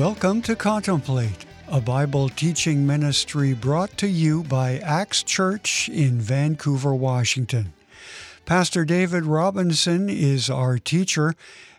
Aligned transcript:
Welcome 0.00 0.40
to 0.42 0.56
Contemplate, 0.56 1.44
a 1.68 1.78
Bible 1.78 2.30
teaching 2.30 2.86
ministry 2.86 3.52
brought 3.52 3.98
to 3.98 4.08
you 4.08 4.42
by 4.44 4.78
Ax 4.78 5.22
Church 5.22 5.90
in 5.90 6.18
Vancouver, 6.18 6.94
Washington. 6.94 7.74
Pastor 8.46 8.86
David 8.86 9.26
Robinson 9.26 10.08
is 10.08 10.48
our 10.48 10.78
teacher, 10.78 11.34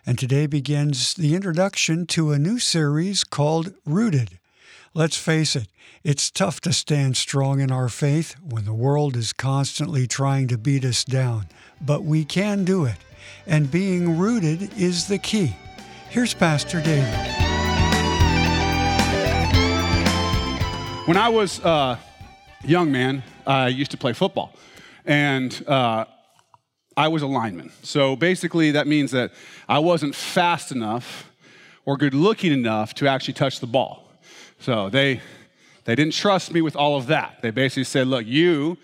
and 0.06 0.20
today 0.20 0.46
begins 0.46 1.14
the 1.14 1.34
introduction 1.34 2.06
to 2.06 2.30
a 2.30 2.38
new 2.38 2.60
series 2.60 3.24
called 3.24 3.74
Rooted. 3.84 4.38
Let's 4.94 5.16
face 5.16 5.56
it, 5.56 5.66
it's 6.04 6.30
tough 6.30 6.60
to 6.60 6.72
stand 6.72 7.16
strong 7.16 7.58
in 7.58 7.72
our 7.72 7.88
faith 7.88 8.36
when 8.40 8.66
the 8.66 8.72
world 8.72 9.16
is 9.16 9.32
constantly 9.32 10.06
trying 10.06 10.46
to 10.46 10.56
beat 10.56 10.84
us 10.84 11.02
down, 11.02 11.48
but 11.80 12.04
we 12.04 12.24
can 12.24 12.62
do 12.62 12.84
it, 12.84 12.98
and 13.48 13.68
being 13.68 14.16
rooted 14.16 14.72
is 14.78 15.08
the 15.08 15.18
key. 15.18 15.56
Here's 16.08 16.34
Pastor 16.34 16.80
David. 16.80 17.41
When 21.04 21.16
I 21.16 21.30
was 21.30 21.58
a 21.58 21.98
young 22.64 22.92
man, 22.92 23.24
I 23.44 23.66
used 23.66 23.90
to 23.90 23.96
play 23.96 24.12
football, 24.12 24.52
and 25.04 25.52
uh, 25.66 26.04
I 26.96 27.08
was 27.08 27.22
a 27.22 27.26
lineman. 27.26 27.72
So 27.82 28.14
basically, 28.14 28.70
that 28.70 28.86
means 28.86 29.10
that 29.10 29.32
I 29.68 29.80
wasn't 29.80 30.14
fast 30.14 30.70
enough 30.70 31.28
or 31.84 31.96
good 31.96 32.14
looking 32.14 32.52
enough 32.52 32.94
to 32.94 33.08
actually 33.08 33.34
touch 33.34 33.58
the 33.58 33.66
ball. 33.66 34.12
So 34.60 34.90
they 34.90 35.20
they 35.86 35.96
didn't 35.96 36.14
trust 36.14 36.52
me 36.52 36.60
with 36.62 36.76
all 36.76 36.96
of 36.96 37.08
that. 37.08 37.42
They 37.42 37.50
basically 37.50 37.82
said, 37.82 38.06
"Look, 38.06 38.24
you 38.24 38.78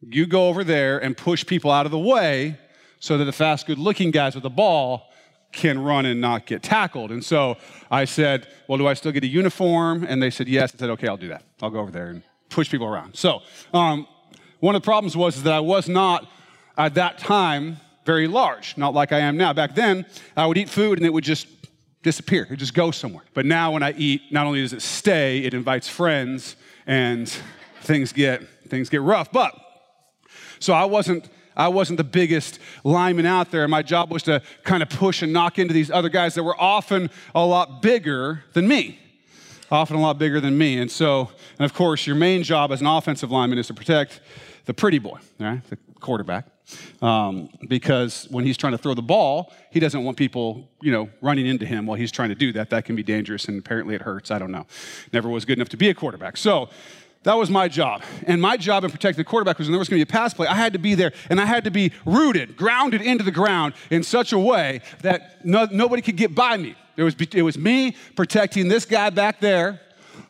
you 0.00 0.26
go 0.26 0.48
over 0.48 0.62
there 0.62 1.02
and 1.02 1.16
push 1.16 1.44
people 1.44 1.72
out 1.72 1.86
of 1.86 1.90
the 1.90 1.98
way 1.98 2.56
so 3.00 3.18
that 3.18 3.24
the 3.24 3.32
fast, 3.32 3.66
good 3.66 3.78
looking 3.78 4.12
guys 4.12 4.34
with 4.34 4.44
the 4.44 4.50
ball 4.50 5.07
can 5.52 5.78
run 5.78 6.06
and 6.06 6.20
not 6.20 6.46
get 6.46 6.62
tackled. 6.62 7.10
And 7.10 7.24
so 7.24 7.56
I 7.90 8.04
said, 8.04 8.48
Well, 8.68 8.78
do 8.78 8.86
I 8.86 8.94
still 8.94 9.12
get 9.12 9.24
a 9.24 9.28
uniform? 9.28 10.04
And 10.08 10.22
they 10.22 10.30
said, 10.30 10.48
Yes. 10.48 10.74
I 10.74 10.78
said, 10.78 10.90
Okay, 10.90 11.08
I'll 11.08 11.16
do 11.16 11.28
that. 11.28 11.44
I'll 11.62 11.70
go 11.70 11.80
over 11.80 11.90
there 11.90 12.08
and 12.08 12.22
push 12.50 12.70
people 12.70 12.86
around. 12.86 13.16
So 13.16 13.42
um, 13.72 14.06
one 14.60 14.74
of 14.74 14.82
the 14.82 14.84
problems 14.84 15.16
was 15.16 15.42
that 15.42 15.52
I 15.52 15.60
was 15.60 15.88
not 15.88 16.28
at 16.76 16.94
that 16.94 17.18
time 17.18 17.78
very 18.04 18.26
large, 18.26 18.76
not 18.76 18.94
like 18.94 19.12
I 19.12 19.20
am 19.20 19.36
now. 19.36 19.52
Back 19.52 19.74
then, 19.74 20.06
I 20.36 20.46
would 20.46 20.56
eat 20.56 20.68
food 20.68 20.98
and 20.98 21.06
it 21.06 21.12
would 21.12 21.24
just 21.24 21.46
disappear, 22.02 22.44
it 22.44 22.50
would 22.50 22.58
just 22.58 22.74
go 22.74 22.90
somewhere. 22.90 23.24
But 23.34 23.44
now 23.44 23.72
when 23.72 23.82
I 23.82 23.92
eat, 23.92 24.22
not 24.30 24.46
only 24.46 24.62
does 24.62 24.72
it 24.72 24.82
stay, 24.82 25.40
it 25.40 25.52
invites 25.52 25.88
friends 25.88 26.56
and 26.86 27.28
things 27.82 28.12
get 28.12 28.42
things 28.68 28.88
get 28.88 29.02
rough. 29.02 29.30
But 29.32 29.54
so 30.58 30.72
I 30.72 30.84
wasn't 30.84 31.28
I 31.58 31.68
wasn't 31.68 31.96
the 31.96 32.04
biggest 32.04 32.60
lineman 32.84 33.26
out 33.26 33.50
there. 33.50 33.66
My 33.66 33.82
job 33.82 34.10
was 34.10 34.22
to 34.22 34.40
kind 34.62 34.82
of 34.82 34.88
push 34.88 35.22
and 35.22 35.32
knock 35.32 35.58
into 35.58 35.74
these 35.74 35.90
other 35.90 36.08
guys 36.08 36.34
that 36.36 36.44
were 36.44 36.58
often 36.58 37.10
a 37.34 37.44
lot 37.44 37.82
bigger 37.82 38.44
than 38.52 38.68
me. 38.68 39.00
Often 39.70 39.96
a 39.96 40.00
lot 40.00 40.18
bigger 40.18 40.40
than 40.40 40.56
me. 40.56 40.78
And 40.78 40.90
so, 40.90 41.30
and 41.58 41.64
of 41.66 41.74
course, 41.74 42.06
your 42.06 42.16
main 42.16 42.42
job 42.42 42.72
as 42.72 42.80
an 42.80 42.86
offensive 42.86 43.30
lineman 43.30 43.58
is 43.58 43.66
to 43.66 43.74
protect 43.74 44.20
the 44.64 44.72
pretty 44.72 44.98
boy, 44.98 45.18
right? 45.38 45.62
The 45.68 45.76
quarterback. 46.00 46.46
Um, 47.02 47.48
because 47.66 48.26
when 48.30 48.44
he's 48.44 48.56
trying 48.56 48.72
to 48.72 48.78
throw 48.78 48.94
the 48.94 49.02
ball, 49.02 49.52
he 49.70 49.80
doesn't 49.80 50.04
want 50.04 50.16
people, 50.16 50.68
you 50.80 50.92
know, 50.92 51.08
running 51.20 51.46
into 51.46 51.66
him 51.66 51.86
while 51.86 51.96
he's 51.98 52.12
trying 52.12 52.28
to 52.28 52.34
do 52.34 52.52
that. 52.52 52.70
That 52.70 52.84
can 52.84 52.94
be 52.94 53.02
dangerous, 53.02 53.46
and 53.46 53.58
apparently 53.58 53.94
it 53.94 54.02
hurts. 54.02 54.30
I 54.30 54.38
don't 54.38 54.52
know. 54.52 54.66
Never 55.12 55.28
was 55.28 55.44
good 55.44 55.58
enough 55.58 55.70
to 55.70 55.76
be 55.76 55.88
a 55.88 55.94
quarterback. 55.94 56.36
So 56.36 56.68
that 57.24 57.34
was 57.34 57.50
my 57.50 57.68
job. 57.68 58.02
And 58.26 58.40
my 58.40 58.56
job 58.56 58.84
in 58.84 58.90
protecting 58.90 59.20
the 59.20 59.28
quarterback 59.28 59.58
was 59.58 59.66
when 59.66 59.72
there 59.72 59.78
was 59.78 59.88
going 59.88 60.00
to 60.00 60.06
be 60.06 60.08
a 60.08 60.12
pass 60.12 60.34
play, 60.34 60.46
I 60.46 60.54
had 60.54 60.72
to 60.74 60.78
be 60.78 60.94
there 60.94 61.12
and 61.28 61.40
I 61.40 61.44
had 61.44 61.64
to 61.64 61.70
be 61.70 61.92
rooted, 62.06 62.56
grounded 62.56 63.02
into 63.02 63.24
the 63.24 63.30
ground 63.30 63.74
in 63.90 64.02
such 64.02 64.32
a 64.32 64.38
way 64.38 64.80
that 65.02 65.44
no, 65.44 65.66
nobody 65.70 66.00
could 66.00 66.16
get 66.16 66.34
by 66.34 66.56
me. 66.56 66.76
It 66.96 67.02
was, 67.02 67.14
it 67.34 67.42
was 67.42 67.58
me 67.58 67.96
protecting 68.16 68.68
this 68.68 68.84
guy 68.84 69.10
back 69.10 69.40
there 69.40 69.80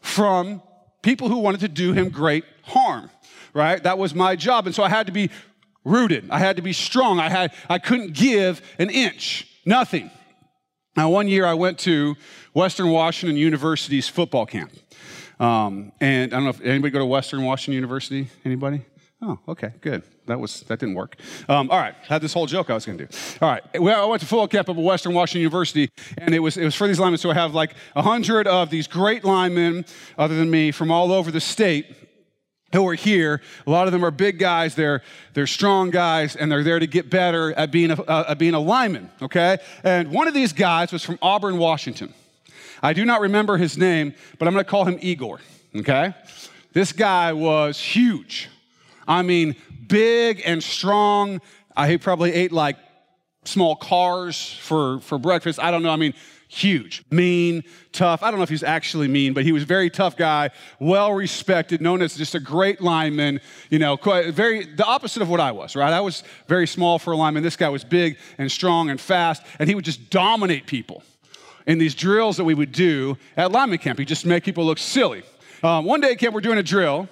from 0.00 0.62
people 1.02 1.28
who 1.28 1.38
wanted 1.38 1.60
to 1.60 1.68
do 1.68 1.92
him 1.92 2.08
great 2.10 2.44
harm, 2.62 3.10
right? 3.54 3.82
That 3.82 3.98
was 3.98 4.14
my 4.14 4.36
job. 4.36 4.66
And 4.66 4.74
so 4.74 4.82
I 4.82 4.88
had 4.88 5.06
to 5.06 5.12
be 5.12 5.30
rooted. 5.84 6.30
I 6.30 6.38
had 6.38 6.56
to 6.56 6.62
be 6.62 6.72
strong. 6.72 7.20
I, 7.20 7.28
had, 7.28 7.52
I 7.68 7.78
couldn't 7.78 8.12
give 8.12 8.60
an 8.78 8.90
inch, 8.90 9.46
nothing. 9.64 10.10
Now, 10.96 11.10
one 11.10 11.28
year 11.28 11.46
I 11.46 11.54
went 11.54 11.78
to 11.80 12.16
Western 12.54 12.90
Washington 12.90 13.36
University's 13.36 14.08
football 14.08 14.46
camp. 14.46 14.72
Um, 15.40 15.92
and 16.00 16.32
I 16.32 16.36
don't 16.36 16.44
know 16.44 16.50
if 16.50 16.60
anybody 16.60 16.90
go 16.90 16.98
to 16.98 17.06
Western 17.06 17.44
Washington 17.44 17.74
University. 17.74 18.28
Anybody? 18.44 18.82
Oh, 19.20 19.38
okay, 19.48 19.72
good. 19.80 20.04
That 20.26 20.38
was 20.38 20.60
that 20.62 20.78
didn't 20.78 20.94
work. 20.94 21.16
Um, 21.48 21.70
all 21.70 21.78
right, 21.78 21.94
had 22.06 22.22
this 22.22 22.32
whole 22.32 22.46
joke 22.46 22.70
I 22.70 22.74
was 22.74 22.86
going 22.86 22.98
to 22.98 23.06
do. 23.06 23.18
All 23.42 23.50
right, 23.50 23.62
well, 23.80 24.04
I 24.04 24.06
went 24.06 24.20
to 24.20 24.28
full 24.28 24.46
camp 24.46 24.68
at 24.68 24.76
Western 24.76 25.12
Washington 25.12 25.40
University, 25.40 25.90
and 26.18 26.34
it 26.34 26.38
was 26.38 26.56
it 26.56 26.64
was 26.64 26.76
for 26.76 26.86
these 26.86 27.00
linemen. 27.00 27.18
So 27.18 27.30
I 27.30 27.34
have 27.34 27.52
like 27.52 27.74
a 27.96 28.02
hundred 28.02 28.46
of 28.46 28.70
these 28.70 28.86
great 28.86 29.24
linemen, 29.24 29.86
other 30.16 30.36
than 30.36 30.50
me, 30.50 30.70
from 30.70 30.92
all 30.92 31.10
over 31.10 31.32
the 31.32 31.40
state 31.40 31.86
who 32.72 32.86
are 32.86 32.94
here. 32.94 33.40
A 33.66 33.70
lot 33.70 33.88
of 33.88 33.92
them 33.92 34.04
are 34.04 34.12
big 34.12 34.38
guys. 34.38 34.76
They're 34.76 35.02
they're 35.34 35.48
strong 35.48 35.90
guys, 35.90 36.36
and 36.36 36.52
they're 36.52 36.62
there 36.62 36.78
to 36.78 36.86
get 36.86 37.10
better 37.10 37.52
at 37.54 37.72
being 37.72 37.90
a, 37.90 38.00
uh, 38.00 38.26
at 38.28 38.38
being 38.38 38.54
a 38.54 38.60
lineman. 38.60 39.10
Okay, 39.20 39.58
and 39.82 40.12
one 40.12 40.28
of 40.28 40.34
these 40.34 40.52
guys 40.52 40.92
was 40.92 41.04
from 41.04 41.18
Auburn, 41.20 41.58
Washington. 41.58 42.14
I 42.82 42.92
do 42.92 43.04
not 43.04 43.20
remember 43.20 43.56
his 43.56 43.76
name, 43.76 44.14
but 44.38 44.48
I'm 44.48 44.54
going 44.54 44.64
to 44.64 44.70
call 44.70 44.84
him 44.84 44.98
Igor, 45.00 45.40
okay? 45.76 46.14
This 46.72 46.92
guy 46.92 47.32
was 47.32 47.80
huge. 47.80 48.48
I 49.06 49.22
mean, 49.22 49.56
big 49.86 50.42
and 50.44 50.62
strong. 50.62 51.40
I, 51.76 51.88
he 51.88 51.98
probably 51.98 52.32
ate 52.32 52.52
like 52.52 52.76
small 53.44 53.74
cars 53.76 54.52
for, 54.60 55.00
for 55.00 55.18
breakfast. 55.18 55.58
I 55.58 55.70
don't 55.70 55.82
know. 55.82 55.90
I 55.90 55.96
mean, 55.96 56.14
huge, 56.48 57.04
mean, 57.10 57.62
tough. 57.92 58.22
I 58.22 58.30
don't 58.30 58.38
know 58.38 58.42
if 58.42 58.48
he's 58.48 58.62
actually 58.62 59.08
mean, 59.08 59.34
but 59.34 59.44
he 59.44 59.52
was 59.52 59.62
a 59.62 59.66
very 59.66 59.90
tough 59.90 60.16
guy, 60.16 60.50
well 60.78 61.12
respected, 61.12 61.80
known 61.80 62.02
as 62.02 62.16
just 62.16 62.34
a 62.34 62.40
great 62.40 62.80
lineman. 62.80 63.40
You 63.70 63.78
know, 63.78 63.96
quite, 63.96 64.32
very 64.34 64.64
the 64.64 64.84
opposite 64.84 65.22
of 65.22 65.28
what 65.28 65.40
I 65.40 65.52
was. 65.52 65.76
Right? 65.76 65.92
I 65.92 66.00
was 66.00 66.22
very 66.46 66.66
small 66.66 66.98
for 66.98 67.12
a 67.12 67.16
lineman. 67.16 67.42
This 67.42 67.56
guy 67.56 67.68
was 67.68 67.84
big 67.84 68.18
and 68.38 68.50
strong 68.50 68.90
and 68.90 69.00
fast, 69.00 69.42
and 69.58 69.68
he 69.68 69.74
would 69.74 69.84
just 69.84 70.10
dominate 70.10 70.66
people 70.66 71.02
in 71.68 71.78
these 71.78 71.94
drills 71.94 72.38
that 72.38 72.44
we 72.44 72.54
would 72.54 72.72
do 72.72 73.16
at 73.36 73.52
lineman 73.52 73.78
camp. 73.78 73.98
He 74.00 74.04
just 74.04 74.26
make 74.26 74.42
people 74.42 74.64
look 74.64 74.78
silly. 74.78 75.22
Um, 75.62 75.84
one 75.84 76.00
day 76.00 76.12
at 76.12 76.18
camp, 76.18 76.34
we're 76.34 76.40
doing 76.40 76.58
a 76.58 76.62
drill, 76.62 77.08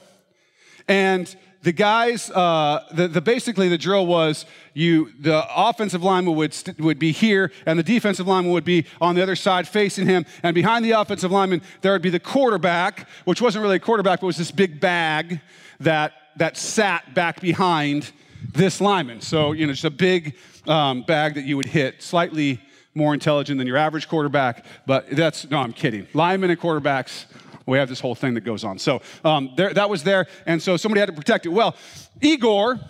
and 0.89 1.37
the 1.62 1.72
guys, 1.72 2.31
uh, 2.31 2.84
the, 2.93 3.09
the, 3.09 3.21
basically 3.21 3.69
the 3.69 3.77
drill 3.77 4.06
was 4.06 4.47
you, 4.72 5.12
the 5.19 5.44
offensive 5.55 6.03
lineman 6.03 6.37
would, 6.37 6.55
st- 6.55 6.78
would 6.81 6.99
be 6.99 7.12
here, 7.12 7.53
and 7.67 7.78
the 7.78 7.83
defensive 7.83 8.27
lineman 8.27 8.53
would 8.53 8.65
be 8.65 8.87
on 9.00 9.15
the 9.15 9.22
other 9.22 9.37
side 9.37 9.69
facing 9.69 10.06
him. 10.06 10.25
And 10.43 10.55
behind 10.55 10.84
the 10.84 10.93
offensive 10.93 11.33
lineman, 11.33 11.62
there 11.83 11.93
would 11.93 12.03
be 12.03 12.11
the 12.11 12.21
quarterback, 12.21 13.09
which 13.25 13.43
wasn't 13.43 13.62
really 13.62 13.77
a 13.77 13.81
quarterback, 13.81 14.21
but 14.21 14.27
was 14.27 14.37
this 14.37 14.53
big 14.53 14.81
bag 14.81 15.41
that, 15.81 16.12
that 16.37 16.56
sat 16.56 17.15
back 17.15 17.41
behind 17.41 18.12
this 18.53 18.81
lineman. 18.81 19.21
So, 19.21 19.53
you 19.53 19.67
know, 19.67 19.73
just 19.73 19.84
a 19.84 19.91
big 19.91 20.37
um, 20.69 21.03
bag 21.03 21.34
that 21.34 21.44
you 21.44 21.56
would 21.56 21.67
hit, 21.67 22.00
slightly 22.00 22.61
more 22.97 23.15
intelligent 23.15 23.59
than 23.59 23.67
your 23.67 23.77
average 23.77 24.09
quarterback, 24.09 24.65
but 24.87 25.09
that's, 25.11 25.49
no, 25.51 25.59
I'm 25.59 25.73
kidding. 25.73 26.07
Linemen 26.15 26.51
and 26.51 26.59
quarterbacks, 26.59 27.27
we 27.67 27.79
have 27.79 27.89
this 27.89 28.01
whole 28.01 28.15
thing 28.15 28.34
that 28.34 28.41
goes 28.41 28.65
on. 28.65 28.79
So 28.79 29.03
um, 29.25 29.53
there, 29.57 29.75
that 29.75 29.91
was 29.91 30.03
there, 30.03 30.27
and 30.47 30.62
so 30.62 30.77
somebody 30.77 31.01
had 31.01 31.06
to 31.06 31.12
protect 31.12 31.47
it. 31.47 31.51
Well, 31.51 31.77
Igor 32.21 32.81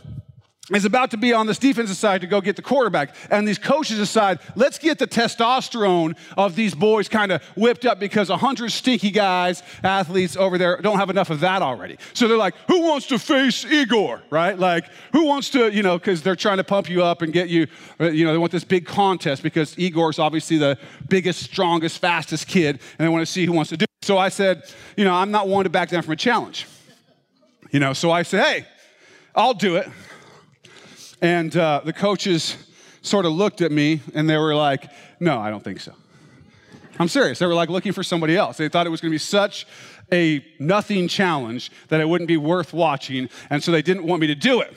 is 0.75 0.85
about 0.85 1.13
to 1.13 1.17
be 1.17 1.33
on 1.33 1.47
this 1.47 1.59
defensive 1.59 1.97
side 1.97 2.21
to 2.23 2.27
go 2.27 2.41
get 2.41 2.57
the 2.57 2.63
quarterback. 2.63 3.15
And 3.31 3.47
these 3.47 3.59
coaches 3.59 3.99
decide, 3.99 4.41
let's 4.57 4.79
get 4.79 4.99
the 4.99 5.07
testosterone 5.07 6.17
of 6.37 6.57
these 6.57 6.75
boys 6.75 7.09
kind 7.09 7.31
of 7.31 7.43
whipped 7.55 7.87
up 7.87 8.01
because 8.01 8.31
a 8.31 8.37
hundred 8.37 8.73
stinky 8.73 9.13
guys, 9.13 9.63
athletes 9.85 10.37
over 10.37 10.59
there, 10.59 10.81
don't 10.81 10.99
have 10.99 11.11
enough 11.11 11.31
of 11.31 11.41
that 11.41 11.63
already. 11.63 11.99
So 12.15 12.27
they're 12.27 12.37
like, 12.37 12.57
who 12.67 12.83
wants 12.83 13.07
to 13.09 13.19
face 13.19 13.65
Igor, 13.65 14.23
right? 14.31 14.59
Like, 14.59 14.87
who 15.13 15.27
wants 15.27 15.51
to, 15.51 15.71
you 15.71 15.85
know, 15.85 15.99
because 15.99 16.23
they're 16.23 16.35
trying 16.35 16.57
to 16.57 16.65
pump 16.65 16.91
you 16.91 17.05
up 17.05 17.23
and 17.23 17.33
get 17.33 17.49
you, 17.49 17.69
uh, 18.01 18.07
you 18.07 18.25
know, 18.25 18.33
they 18.33 18.39
want 18.39 18.51
this 18.51 18.65
big 18.65 18.87
contest 18.87 19.45
because 19.45 19.79
Igor's 19.79 20.19
obviously 20.19 20.59
the 20.59 20.79
biggest, 21.09 21.45
strongest, 21.45 22.01
fastest 22.01 22.49
kid, 22.49 22.81
and 22.99 23.07
they 23.07 23.09
want 23.09 23.25
to 23.25 23.31
see 23.31 23.47
who 23.47 23.53
wants 23.53 23.71
to 23.71 23.77
do 23.77 23.85
it. 23.85 24.05
So 24.05 24.19
I 24.19 24.31
said, 24.31 24.65
you 24.97 25.05
know, 25.05 25.15
I'm 25.15 25.31
not 25.31 25.47
one 25.47 25.63
to 25.65 25.71
back 25.71 25.91
down 25.91 26.03
from 26.03 26.13
a 26.13 26.17
challenge. 26.17 26.67
You 27.71 27.79
know, 27.79 27.93
so 27.93 28.11
I 28.11 28.23
said, 28.23 28.45
hey, 28.45 28.67
I'll 29.35 29.55
do 29.55 29.77
it. 29.77 29.89
And 31.21 31.57
uh, 31.57 31.81
the 31.85 31.93
coaches 31.93 32.57
sort 33.03 33.25
of 33.25 33.33
looked 33.33 33.61
at 33.61 33.73
me 33.73 34.01
and 34.15 34.29
they 34.29 34.37
were 34.37 34.55
like, 34.55 34.91
no, 35.21 35.39
I 35.39 35.51
don't 35.51 35.63
think 35.63 35.81
so. 35.81 35.93
I'm 36.99 37.09
serious. 37.09 37.39
They 37.39 37.47
were 37.47 37.55
like 37.55 37.69
looking 37.69 37.93
for 37.93 38.03
somebody 38.03 38.37
else. 38.37 38.57
They 38.57 38.69
thought 38.69 38.87
it 38.87 38.91
was 38.91 39.01
going 39.01 39.11
to 39.11 39.15
be 39.15 39.19
such 39.19 39.67
a 40.13 40.45
nothing 40.59 41.09
challenge 41.09 41.71
that 41.89 42.01
it 42.01 42.09
wouldn't 42.09 42.29
be 42.29 42.37
worth 42.37 42.73
watching. 42.73 43.29
And 43.51 43.63
so 43.63 43.71
they 43.73 43.83
didn't 43.83 44.05
want 44.05 44.21
me 44.21 44.27
to 44.29 44.35
do 44.35 44.61
it. 44.61 44.75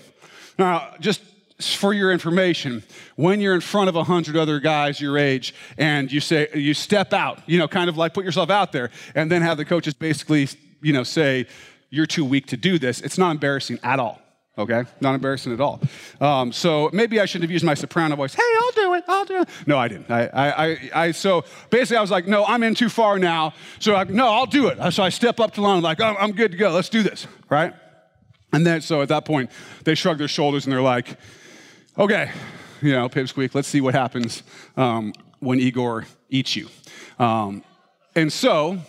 Now, 0.57 0.95
just 0.99 1.21
for 1.61 1.93
your 1.93 2.11
information, 2.11 2.83
when 3.15 3.41
you're 3.41 3.55
in 3.55 3.61
front 3.61 3.89
of 3.89 3.95
a 3.95 4.03
hundred 4.03 4.37
other 4.37 4.59
guys 4.59 4.99
your 4.99 5.17
age 5.17 5.53
and 5.77 6.11
you 6.11 6.19
say, 6.19 6.47
you 6.53 6.73
step 6.73 7.13
out, 7.13 7.41
you 7.47 7.57
know, 7.57 7.67
kind 7.67 7.89
of 7.89 7.97
like 7.97 8.13
put 8.13 8.25
yourself 8.25 8.49
out 8.49 8.71
there 8.71 8.89
and 9.15 9.31
then 9.31 9.41
have 9.41 9.57
the 9.57 9.65
coaches 9.65 9.93
basically, 9.93 10.47
you 10.81 10.93
know, 10.93 11.03
say, 11.03 11.47
you're 11.89 12.05
too 12.05 12.23
weak 12.23 12.47
to 12.47 12.57
do 12.57 12.77
this, 12.77 13.01
it's 13.01 13.17
not 13.17 13.31
embarrassing 13.31 13.79
at 13.83 13.99
all 13.99 14.21
okay? 14.59 14.83
Not 15.01 15.15
embarrassing 15.15 15.53
at 15.53 15.61
all. 15.61 15.81
Um, 16.21 16.51
so 16.51 16.89
maybe 16.93 17.19
I 17.19 17.25
shouldn't 17.25 17.43
have 17.43 17.51
used 17.51 17.65
my 17.65 17.73
soprano 17.73 18.15
voice. 18.15 18.35
Hey, 18.35 18.41
I'll 18.59 18.71
do 18.71 18.93
it. 18.93 19.03
I'll 19.07 19.25
do 19.25 19.41
it. 19.41 19.49
No, 19.65 19.77
I 19.77 19.87
didn't. 19.87 20.11
I, 20.11 20.27
I, 20.27 20.65
I, 20.65 20.89
I 20.93 21.11
so 21.11 21.45
basically, 21.69 21.97
I 21.97 22.01
was 22.01 22.11
like, 22.11 22.27
no, 22.27 22.45
I'm 22.45 22.63
in 22.63 22.75
too 22.75 22.89
far 22.89 23.17
now. 23.17 23.53
So 23.79 23.95
I, 23.95 24.03
no, 24.03 24.27
I'll 24.27 24.45
do 24.45 24.67
it. 24.67 24.91
So 24.91 25.01
I 25.01 25.09
step 25.09 25.39
up 25.39 25.53
to 25.55 25.61
line, 25.61 25.81
like, 25.81 26.01
I'm, 26.01 26.15
I'm 26.17 26.31
good 26.33 26.51
to 26.51 26.57
go. 26.57 26.71
Let's 26.71 26.89
do 26.89 27.01
this, 27.01 27.27
right? 27.49 27.73
And 28.51 28.65
then, 28.65 28.81
so 28.81 29.01
at 29.01 29.09
that 29.09 29.25
point, 29.25 29.51
they 29.85 29.95
shrug 29.95 30.17
their 30.17 30.27
shoulders 30.27 30.65
and 30.65 30.73
they're 30.73 30.81
like, 30.81 31.17
okay, 31.97 32.31
you 32.81 32.91
know, 32.91 33.09
pipsqueak, 33.09 33.53
let's 33.53 33.67
see 33.67 33.81
what 33.81 33.93
happens 33.93 34.43
um, 34.77 35.13
when 35.39 35.59
Igor 35.59 36.05
eats 36.29 36.55
you. 36.55 36.67
Um, 37.19 37.63
and 38.15 38.31
so 38.31 38.79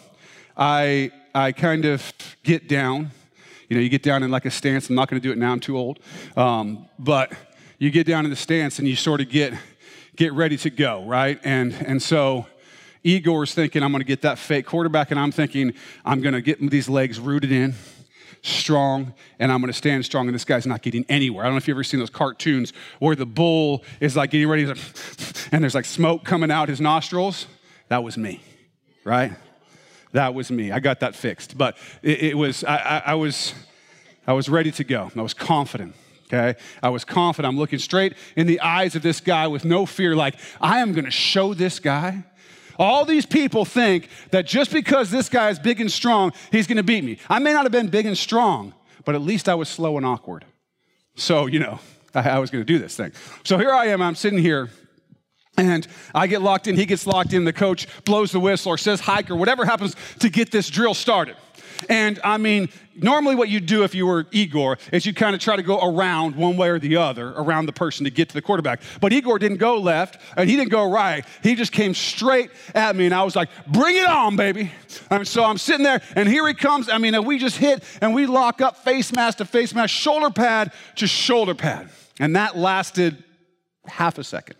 I, 0.56 1.10
I 1.34 1.52
kind 1.52 1.84
of 1.84 2.12
get 2.42 2.68
down. 2.68 3.10
You 3.70 3.76
know, 3.76 3.82
you 3.82 3.88
get 3.88 4.02
down 4.02 4.24
in 4.24 4.32
like 4.32 4.44
a 4.46 4.50
stance. 4.50 4.88
I'm 4.88 4.96
not 4.96 5.08
going 5.08 5.22
to 5.22 5.26
do 5.26 5.32
it 5.32 5.38
now, 5.38 5.52
I'm 5.52 5.60
too 5.60 5.78
old. 5.78 6.00
Um, 6.36 6.88
but 6.98 7.32
you 7.78 7.90
get 7.90 8.04
down 8.04 8.24
in 8.24 8.30
the 8.30 8.36
stance 8.36 8.80
and 8.80 8.88
you 8.88 8.96
sort 8.96 9.20
of 9.20 9.30
get, 9.30 9.54
get 10.16 10.32
ready 10.32 10.56
to 10.58 10.70
go, 10.70 11.04
right? 11.04 11.38
And, 11.44 11.72
and 11.72 12.02
so 12.02 12.46
Igor's 13.04 13.54
thinking, 13.54 13.84
I'm 13.84 13.92
going 13.92 14.00
to 14.00 14.06
get 14.06 14.22
that 14.22 14.38
fake 14.38 14.66
quarterback, 14.66 15.12
and 15.12 15.20
I'm 15.20 15.30
thinking, 15.30 15.72
I'm 16.04 16.20
going 16.20 16.34
to 16.34 16.42
get 16.42 16.58
these 16.68 16.88
legs 16.88 17.20
rooted 17.20 17.52
in 17.52 17.74
strong 18.42 19.12
and 19.38 19.52
I'm 19.52 19.60
going 19.60 19.70
to 19.70 19.76
stand 19.76 20.02
strong 20.06 20.26
and 20.26 20.34
this 20.34 20.46
guy's 20.46 20.66
not 20.66 20.80
getting 20.80 21.04
anywhere. 21.10 21.44
I 21.44 21.48
don't 21.48 21.54
know 21.54 21.58
if 21.58 21.68
you've 21.68 21.74
ever 21.74 21.84
seen 21.84 22.00
those 22.00 22.08
cartoons 22.08 22.72
where 22.98 23.14
the 23.14 23.26
bull 23.26 23.84
is 24.00 24.16
like 24.16 24.30
getting 24.30 24.48
ready 24.48 24.64
to, 24.64 24.70
and 25.52 25.62
there's 25.62 25.74
like 25.74 25.84
smoke 25.84 26.24
coming 26.24 26.50
out 26.50 26.70
his 26.70 26.80
nostrils. 26.80 27.46
That 27.88 28.02
was 28.02 28.16
me, 28.16 28.40
right? 29.04 29.32
That 30.12 30.34
was 30.34 30.50
me. 30.50 30.72
I 30.72 30.80
got 30.80 31.00
that 31.00 31.14
fixed. 31.14 31.56
But 31.56 31.76
it, 32.02 32.22
it 32.22 32.38
was, 32.38 32.64
I, 32.64 32.76
I, 32.76 33.02
I 33.06 33.14
was, 33.14 33.54
I 34.26 34.32
was 34.32 34.48
ready 34.48 34.72
to 34.72 34.84
go. 34.84 35.10
I 35.16 35.22
was 35.22 35.34
confident. 35.34 35.94
Okay. 36.26 36.58
I 36.82 36.88
was 36.90 37.04
confident. 37.04 37.52
I'm 37.52 37.58
looking 37.58 37.78
straight 37.80 38.14
in 38.36 38.46
the 38.46 38.60
eyes 38.60 38.94
of 38.94 39.02
this 39.02 39.20
guy 39.20 39.48
with 39.48 39.64
no 39.64 39.84
fear, 39.86 40.14
like, 40.14 40.36
I 40.60 40.78
am 40.78 40.92
going 40.92 41.04
to 41.04 41.10
show 41.10 41.54
this 41.54 41.80
guy 41.80 42.24
all 42.80 43.04
these 43.04 43.26
people 43.26 43.66
think 43.66 44.08
that 44.30 44.46
just 44.46 44.72
because 44.72 45.10
this 45.10 45.28
guy 45.28 45.50
is 45.50 45.58
big 45.58 45.82
and 45.82 45.92
strong, 45.92 46.32
he's 46.50 46.66
going 46.66 46.78
to 46.78 46.82
beat 46.82 47.04
me. 47.04 47.18
I 47.28 47.38
may 47.38 47.52
not 47.52 47.64
have 47.64 47.72
been 47.72 47.88
big 47.88 48.06
and 48.06 48.16
strong, 48.16 48.72
but 49.04 49.14
at 49.14 49.20
least 49.20 49.50
I 49.50 49.54
was 49.54 49.68
slow 49.68 49.98
and 49.98 50.06
awkward. 50.06 50.46
So, 51.14 51.44
you 51.44 51.58
know, 51.58 51.78
I, 52.14 52.30
I 52.30 52.38
was 52.38 52.50
going 52.50 52.64
to 52.64 52.66
do 52.66 52.78
this 52.78 52.96
thing. 52.96 53.12
So 53.44 53.58
here 53.58 53.70
I 53.70 53.88
am, 53.88 54.00
I'm 54.00 54.14
sitting 54.14 54.38
here. 54.38 54.70
And 55.56 55.86
I 56.14 56.26
get 56.26 56.42
locked 56.42 56.68
in, 56.68 56.76
he 56.76 56.86
gets 56.86 57.06
locked 57.06 57.32
in, 57.32 57.44
the 57.44 57.52
coach 57.52 57.86
blows 58.04 58.32
the 58.32 58.40
whistle 58.40 58.72
or 58.72 58.78
says 58.78 59.00
hike 59.00 59.30
or 59.30 59.36
whatever 59.36 59.64
happens 59.64 59.94
to 60.20 60.30
get 60.30 60.50
this 60.50 60.70
drill 60.70 60.94
started. 60.94 61.36
And 61.88 62.20
I 62.22 62.36
mean, 62.36 62.68
normally 62.94 63.34
what 63.34 63.48
you'd 63.48 63.66
do 63.66 63.84
if 63.84 63.94
you 63.94 64.06
were 64.06 64.26
Igor 64.32 64.78
is 64.92 65.06
you 65.06 65.14
kind 65.14 65.34
of 65.34 65.40
try 65.40 65.56
to 65.56 65.62
go 65.62 65.80
around 65.80 66.36
one 66.36 66.56
way 66.56 66.68
or 66.68 66.78
the 66.78 66.96
other 66.96 67.30
around 67.30 67.66
the 67.66 67.72
person 67.72 68.04
to 68.04 68.10
get 68.10 68.28
to 68.28 68.34
the 68.34 68.42
quarterback. 68.42 68.82
But 69.00 69.12
Igor 69.12 69.38
didn't 69.38 69.58
go 69.58 69.78
left 69.78 70.18
and 70.36 70.48
he 70.48 70.56
didn't 70.56 70.70
go 70.70 70.90
right. 70.90 71.24
He 71.42 71.54
just 71.54 71.72
came 71.72 71.94
straight 71.94 72.50
at 72.74 72.96
me 72.96 73.06
and 73.06 73.14
I 73.14 73.22
was 73.22 73.36
like, 73.36 73.48
bring 73.66 73.96
it 73.96 74.06
on, 74.06 74.36
baby. 74.36 74.70
And 75.10 75.26
so 75.26 75.44
I'm 75.44 75.58
sitting 75.58 75.84
there 75.84 76.02
and 76.16 76.28
here 76.28 76.46
he 76.46 76.54
comes. 76.54 76.88
I 76.88 76.98
mean, 76.98 77.24
we 77.24 77.38
just 77.38 77.56
hit 77.56 77.82
and 78.00 78.14
we 78.14 78.26
lock 78.26 78.60
up 78.60 78.78
face 78.78 79.12
mask 79.12 79.38
to 79.38 79.44
face 79.44 79.74
mask, 79.74 79.94
shoulder 79.94 80.30
pad 80.30 80.72
to 80.96 81.06
shoulder 81.06 81.54
pad. 81.54 81.90
And 82.18 82.36
that 82.36 82.56
lasted 82.56 83.24
half 83.86 84.18
a 84.18 84.24
second. 84.24 84.56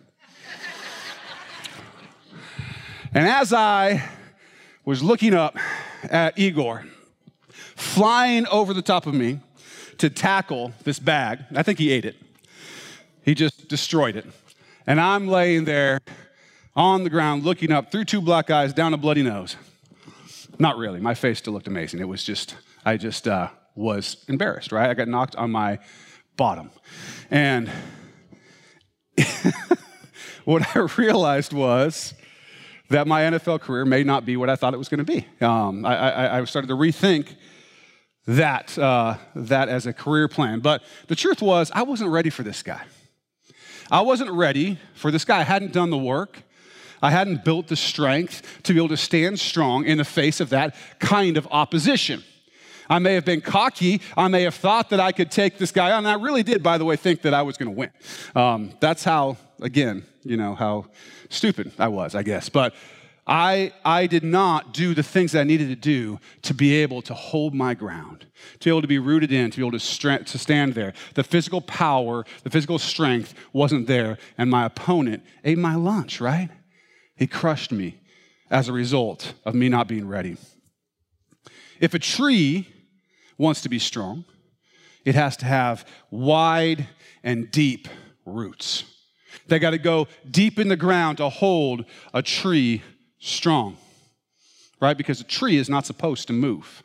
And 3.13 3.27
as 3.27 3.53
I 3.53 4.03
was 4.85 5.03
looking 5.03 5.33
up 5.33 5.57
at 6.03 6.37
Igor, 6.37 6.85
flying 7.75 8.47
over 8.47 8.73
the 8.73 8.81
top 8.81 9.05
of 9.05 9.13
me 9.13 9.39
to 9.97 10.09
tackle 10.09 10.73
this 10.83 10.99
bag. 10.99 11.39
I 11.55 11.63
think 11.63 11.77
he 11.77 11.91
ate 11.91 12.05
it. 12.05 12.15
He 13.23 13.35
just 13.35 13.67
destroyed 13.67 14.15
it. 14.15 14.25
And 14.87 14.99
I'm 14.99 15.27
laying 15.27 15.65
there 15.65 15.99
on 16.75 17.03
the 17.03 17.09
ground 17.09 17.43
looking 17.43 17.71
up 17.71 17.91
through 17.91 18.05
two 18.05 18.21
black 18.21 18.49
eyes 18.49 18.73
down 18.73 18.93
a 18.93 18.97
bloody 18.97 19.23
nose. 19.23 19.55
Not 20.57 20.77
really. 20.77 20.99
My 20.99 21.13
face 21.13 21.39
still 21.39 21.53
looked 21.53 21.67
amazing. 21.67 21.99
It 21.99 22.07
was 22.07 22.23
just, 22.23 22.55
I 22.85 22.97
just 22.97 23.27
uh, 23.27 23.49
was 23.75 24.23
embarrassed, 24.27 24.71
right? 24.71 24.89
I 24.89 24.93
got 24.93 25.07
knocked 25.07 25.35
on 25.35 25.51
my 25.51 25.79
bottom. 26.37 26.71
And 27.29 27.69
what 30.45 30.75
I 30.75 30.79
realized 30.97 31.53
was 31.53 32.13
that 32.91 33.07
my 33.07 33.21
NFL 33.21 33.61
career 33.61 33.85
may 33.85 34.03
not 34.03 34.25
be 34.25 34.37
what 34.37 34.49
I 34.49 34.55
thought 34.55 34.73
it 34.73 34.77
was 34.77 34.89
going 34.89 35.03
to 35.03 35.03
be. 35.03 35.25
Um, 35.43 35.85
I, 35.85 35.95
I, 35.95 36.39
I 36.39 36.45
started 36.45 36.67
to 36.67 36.75
rethink 36.75 37.35
that, 38.27 38.77
uh, 38.77 39.15
that 39.33 39.69
as 39.69 39.85
a 39.85 39.93
career 39.93 40.27
plan. 40.27 40.59
But 40.59 40.83
the 41.07 41.15
truth 41.15 41.41
was, 41.41 41.71
I 41.73 41.83
wasn't 41.83 42.11
ready 42.11 42.29
for 42.29 42.43
this 42.43 42.61
guy. 42.61 42.83
I 43.89 44.01
wasn't 44.01 44.31
ready 44.31 44.77
for 44.93 45.09
this 45.09 45.25
guy. 45.25 45.39
I 45.39 45.43
hadn't 45.43 45.73
done 45.73 45.89
the 45.89 45.97
work. 45.97 46.43
I 47.01 47.11
hadn't 47.11 47.43
built 47.43 47.67
the 47.67 47.75
strength 47.75 48.61
to 48.63 48.73
be 48.73 48.79
able 48.79 48.89
to 48.89 48.97
stand 48.97 49.39
strong 49.39 49.85
in 49.85 49.97
the 49.97 50.05
face 50.05 50.39
of 50.39 50.49
that 50.49 50.75
kind 50.99 51.37
of 51.37 51.47
opposition. 51.49 52.23
I 52.89 52.99
may 52.99 53.13
have 53.13 53.25
been 53.25 53.41
cocky. 53.41 54.01
I 54.17 54.27
may 54.27 54.43
have 54.43 54.55
thought 54.55 54.89
that 54.89 54.99
I 54.99 55.13
could 55.13 55.31
take 55.31 55.57
this 55.57 55.71
guy 55.71 55.91
on. 55.91 55.99
And 55.99 56.09
I 56.09 56.21
really 56.21 56.43
did, 56.43 56.61
by 56.61 56.77
the 56.77 56.83
way, 56.83 56.97
think 56.97 57.21
that 57.21 57.33
I 57.33 57.41
was 57.41 57.55
going 57.55 57.73
to 57.73 57.77
win. 57.77 57.89
Um, 58.35 58.73
that's 58.81 59.05
how, 59.05 59.37
again, 59.61 60.05
you 60.23 60.37
know, 60.37 60.55
how 60.55 60.85
stupid 61.29 61.71
I 61.79 61.87
was, 61.87 62.15
I 62.15 62.23
guess. 62.23 62.49
But 62.49 62.73
I, 63.27 63.71
I 63.85 64.07
did 64.07 64.23
not 64.23 64.73
do 64.73 64.93
the 64.93 65.03
things 65.03 65.31
that 65.31 65.41
I 65.41 65.43
needed 65.43 65.69
to 65.69 65.75
do 65.75 66.19
to 66.41 66.53
be 66.53 66.75
able 66.75 67.01
to 67.03 67.13
hold 67.13 67.53
my 67.53 67.73
ground, 67.73 68.25
to 68.59 68.65
be 68.65 68.69
able 68.69 68.81
to 68.81 68.87
be 68.87 68.99
rooted 68.99 69.31
in, 69.31 69.51
to 69.51 69.57
be 69.57 69.65
able 69.65 69.77
to, 69.77 70.23
to 70.23 70.37
stand 70.37 70.73
there. 70.73 70.93
The 71.13 71.23
physical 71.23 71.61
power, 71.61 72.25
the 72.43 72.49
physical 72.49 72.79
strength 72.79 73.33
wasn't 73.53 73.87
there, 73.87 74.17
and 74.37 74.49
my 74.49 74.65
opponent 74.65 75.23
ate 75.43 75.59
my 75.59 75.75
lunch, 75.75 76.19
right? 76.19 76.49
He 77.15 77.27
crushed 77.27 77.71
me 77.71 77.99
as 78.49 78.67
a 78.67 78.73
result 78.73 79.33
of 79.45 79.53
me 79.53 79.69
not 79.69 79.87
being 79.87 80.07
ready. 80.07 80.37
If 81.79 81.93
a 81.93 81.99
tree 81.99 82.67
wants 83.37 83.61
to 83.61 83.69
be 83.69 83.79
strong, 83.79 84.25
it 85.05 85.15
has 85.15 85.37
to 85.37 85.45
have 85.45 85.87
wide 86.09 86.87
and 87.23 87.49
deep 87.49 87.87
roots. 88.25 88.83
They 89.47 89.59
got 89.59 89.71
to 89.71 89.77
go 89.77 90.07
deep 90.29 90.59
in 90.59 90.67
the 90.67 90.75
ground 90.75 91.17
to 91.17 91.29
hold 91.29 91.85
a 92.13 92.21
tree 92.21 92.81
strong, 93.19 93.77
right? 94.79 94.97
Because 94.97 95.21
a 95.21 95.25
tree 95.25 95.57
is 95.57 95.69
not 95.69 95.85
supposed 95.85 96.27
to 96.27 96.33
move, 96.33 96.83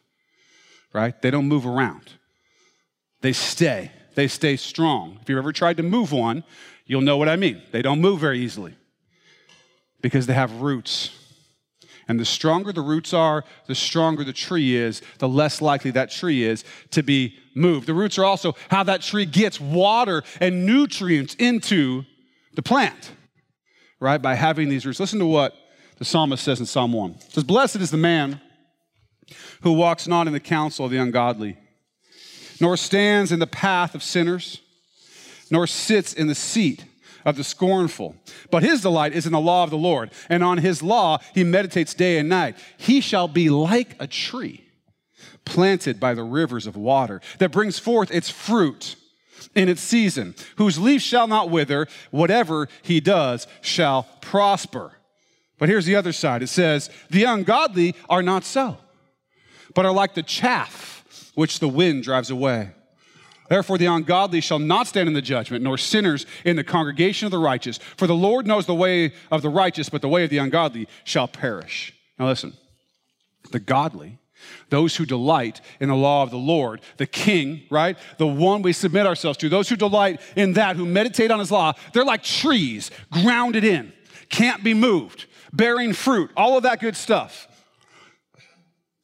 right? 0.92 1.20
They 1.22 1.30
don't 1.30 1.48
move 1.48 1.66
around, 1.66 2.12
they 3.20 3.32
stay. 3.32 3.90
They 4.16 4.28
stay 4.28 4.56
strong. 4.56 5.18
If 5.20 5.28
you've 5.28 5.36
ever 5.36 5.52
tried 5.52 5.76
to 5.76 5.82
move 5.82 6.10
one, 6.10 6.42
you'll 6.86 7.02
know 7.02 7.18
what 7.18 7.28
I 7.28 7.36
mean. 7.36 7.62
They 7.70 7.82
don't 7.82 8.00
move 8.00 8.18
very 8.18 8.40
easily 8.40 8.74
because 10.00 10.26
they 10.26 10.32
have 10.32 10.62
roots. 10.62 11.10
And 12.08 12.18
the 12.18 12.24
stronger 12.24 12.72
the 12.72 12.80
roots 12.80 13.12
are, 13.12 13.44
the 13.66 13.74
stronger 13.74 14.24
the 14.24 14.32
tree 14.32 14.74
is, 14.74 15.02
the 15.18 15.28
less 15.28 15.60
likely 15.60 15.90
that 15.90 16.10
tree 16.10 16.44
is 16.44 16.64
to 16.92 17.02
be 17.02 17.36
moved. 17.54 17.86
The 17.86 17.94
roots 17.94 18.18
are 18.18 18.24
also 18.24 18.54
how 18.70 18.84
that 18.84 19.02
tree 19.02 19.26
gets 19.26 19.60
water 19.60 20.22
and 20.40 20.64
nutrients 20.64 21.34
into 21.34 22.04
the 22.56 22.62
plant, 22.62 23.12
right? 24.00 24.20
By 24.20 24.34
having 24.34 24.68
these 24.68 24.84
roots. 24.84 24.98
Listen 24.98 25.20
to 25.20 25.26
what 25.26 25.54
the 25.98 26.04
psalmist 26.04 26.42
says 26.42 26.58
in 26.58 26.66
Psalm 26.66 26.92
1. 26.92 27.10
It 27.12 27.32
says, 27.32 27.44
Blessed 27.44 27.76
is 27.76 27.90
the 27.90 27.96
man 27.96 28.40
who 29.62 29.72
walks 29.72 30.08
not 30.08 30.26
in 30.26 30.32
the 30.32 30.40
counsel 30.40 30.84
of 30.84 30.90
the 30.90 30.98
ungodly, 30.98 31.56
nor 32.60 32.76
stands 32.76 33.30
in 33.30 33.38
the 33.38 33.46
path 33.46 33.94
of 33.94 34.02
sinners, 34.02 34.60
nor 35.50 35.66
sits 35.66 36.12
in 36.12 36.26
the 36.26 36.34
seat 36.34 36.84
of 37.24 37.36
the 37.36 37.44
scornful. 37.44 38.16
But 38.50 38.62
his 38.62 38.82
delight 38.82 39.12
is 39.12 39.26
in 39.26 39.32
the 39.32 39.40
law 39.40 39.64
of 39.64 39.70
the 39.70 39.76
Lord, 39.76 40.10
and 40.28 40.42
on 40.42 40.58
his 40.58 40.82
law 40.82 41.18
he 41.34 41.44
meditates 41.44 41.94
day 41.94 42.18
and 42.18 42.28
night. 42.28 42.56
He 42.78 43.00
shall 43.00 43.28
be 43.28 43.50
like 43.50 43.96
a 44.00 44.06
tree 44.06 44.64
planted 45.44 46.00
by 46.00 46.14
the 46.14 46.24
rivers 46.24 46.66
of 46.66 46.76
water 46.76 47.20
that 47.38 47.52
brings 47.52 47.78
forth 47.78 48.10
its 48.10 48.30
fruit 48.30 48.96
in 49.54 49.68
its 49.68 49.80
season, 49.80 50.34
whose 50.56 50.78
leaf 50.78 51.02
shall 51.02 51.26
not 51.26 51.50
wither, 51.50 51.86
whatever 52.10 52.68
he 52.82 53.00
does 53.00 53.46
shall 53.60 54.04
prosper. 54.20 54.92
But 55.58 55.68
here's 55.68 55.86
the 55.86 55.96
other 55.96 56.12
side 56.12 56.42
it 56.42 56.48
says, 56.48 56.90
The 57.10 57.24
ungodly 57.24 57.94
are 58.08 58.22
not 58.22 58.44
so, 58.44 58.76
but 59.74 59.86
are 59.86 59.92
like 59.92 60.14
the 60.14 60.22
chaff 60.22 61.32
which 61.34 61.60
the 61.60 61.68
wind 61.68 62.02
drives 62.02 62.30
away. 62.30 62.70
Therefore, 63.48 63.78
the 63.78 63.86
ungodly 63.86 64.40
shall 64.40 64.58
not 64.58 64.88
stand 64.88 65.08
in 65.08 65.14
the 65.14 65.22
judgment, 65.22 65.62
nor 65.62 65.78
sinners 65.78 66.26
in 66.44 66.56
the 66.56 66.64
congregation 66.64 67.26
of 67.26 67.30
the 67.30 67.38
righteous. 67.38 67.78
For 67.96 68.06
the 68.06 68.14
Lord 68.14 68.46
knows 68.46 68.66
the 68.66 68.74
way 68.74 69.12
of 69.30 69.42
the 69.42 69.48
righteous, 69.48 69.88
but 69.88 70.02
the 70.02 70.08
way 70.08 70.24
of 70.24 70.30
the 70.30 70.38
ungodly 70.38 70.88
shall 71.04 71.28
perish. 71.28 71.94
Now, 72.18 72.26
listen 72.26 72.54
the 73.52 73.60
godly, 73.60 74.18
those 74.68 74.96
who 74.96 75.06
delight 75.06 75.60
in 75.80 75.88
the 75.88 75.94
law 75.94 76.22
of 76.22 76.30
the 76.30 76.36
Lord, 76.36 76.80
the 76.96 77.06
king, 77.06 77.62
right? 77.70 77.96
The 78.18 78.26
one 78.26 78.62
we 78.62 78.72
submit 78.72 79.06
ourselves 79.06 79.38
to, 79.38 79.48
those 79.48 79.68
who 79.68 79.76
delight 79.76 80.20
in 80.36 80.54
that, 80.54 80.76
who 80.76 80.86
meditate 80.86 81.30
on 81.30 81.38
his 81.38 81.50
law, 81.50 81.72
they're 81.92 82.04
like 82.04 82.22
trees 82.22 82.90
grounded 83.10 83.64
in, 83.64 83.92
can't 84.28 84.62
be 84.64 84.74
moved 84.74 85.26
bearing 85.56 85.92
fruit, 85.92 86.30
all 86.36 86.56
of 86.56 86.62
that 86.64 86.80
good 86.80 86.96
stuff. 86.96 87.48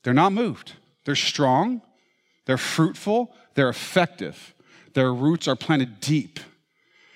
They're 0.04 0.14
not 0.14 0.32
moved. 0.32 0.74
They're 1.04 1.16
strong, 1.16 1.82
they're 2.46 2.58
fruitful, 2.58 3.34
they're 3.54 3.68
effective. 3.68 4.54
Their 4.94 5.12
roots 5.12 5.48
are 5.48 5.56
planted 5.56 6.00
deep 6.00 6.38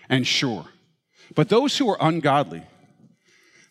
and 0.08 0.26
sure. 0.26 0.64
But 1.34 1.48
those 1.50 1.76
who 1.76 1.88
are 1.90 1.98
ungodly, 2.00 2.62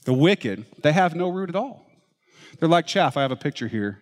the 0.06 0.14
wicked, 0.14 0.66
they 0.84 0.92
have 0.92 1.16
no 1.16 1.30
root 1.30 1.50
at 1.50 1.56
all. 1.56 1.86
They're 2.60 2.70
like 2.70 2.86
chaff. 2.86 3.18
I 3.18 3.24
have 3.24 3.32
a 3.32 3.36
picture 3.36 3.68
here. 3.68 4.00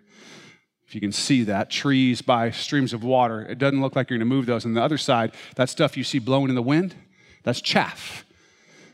You 0.93 1.01
can 1.01 1.11
see 1.11 1.43
that, 1.43 1.69
trees 1.69 2.21
by 2.21 2.51
streams 2.51 2.93
of 2.93 3.03
water. 3.03 3.41
It 3.41 3.57
doesn't 3.57 3.81
look 3.81 3.95
like 3.95 4.09
you're 4.09 4.19
going 4.19 4.29
to 4.29 4.35
move 4.35 4.45
those. 4.45 4.65
On 4.65 4.73
the 4.73 4.81
other 4.81 4.97
side, 4.97 5.33
that 5.55 5.69
stuff 5.69 5.97
you 5.97 6.03
see 6.03 6.19
blowing 6.19 6.49
in 6.49 6.55
the 6.55 6.61
wind, 6.61 6.95
that's 7.43 7.61
chaff. 7.61 8.25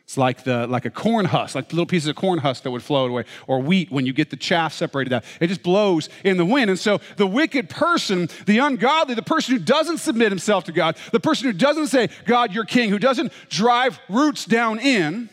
It's 0.09 0.17
like 0.17 0.43
the 0.43 0.65
like 0.65 0.85
a 0.85 0.89
corn 0.89 1.25
husk, 1.25 1.53
like 1.53 1.71
little 1.71 1.85
pieces 1.85 2.07
of 2.09 2.15
corn 2.15 2.39
husk 2.39 2.63
that 2.63 2.71
would 2.71 2.81
float 2.81 3.11
away, 3.11 3.25
or 3.45 3.59
wheat 3.59 3.91
when 3.91 4.07
you 4.07 4.13
get 4.13 4.31
the 4.31 4.37
chaff 4.37 4.73
separated 4.73 5.13
out. 5.13 5.23
It 5.39 5.47
just 5.47 5.61
blows 5.61 6.09
in 6.23 6.37
the 6.37 6.45
wind. 6.45 6.71
And 6.71 6.79
so 6.79 6.99
the 7.17 7.27
wicked 7.27 7.69
person, 7.69 8.27
the 8.47 8.57
ungodly, 8.57 9.13
the 9.13 9.21
person 9.21 9.55
who 9.55 9.63
doesn't 9.63 9.99
submit 9.99 10.31
himself 10.31 10.63
to 10.63 10.71
God, 10.71 10.97
the 11.11 11.19
person 11.19 11.45
who 11.45 11.53
doesn't 11.53 11.87
say, 11.87 12.09
God, 12.25 12.55
you're 12.55 12.65
king, 12.65 12.89
who 12.89 12.97
doesn't 12.97 13.31
drive 13.49 13.99
roots 14.09 14.45
down 14.45 14.79
in 14.79 15.29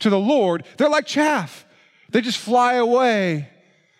to 0.00 0.10
the 0.10 0.18
Lord, 0.18 0.64
they're 0.76 0.88
like 0.88 1.06
chaff. 1.06 1.64
They 2.10 2.20
just 2.20 2.38
fly 2.38 2.74
away 2.74 3.48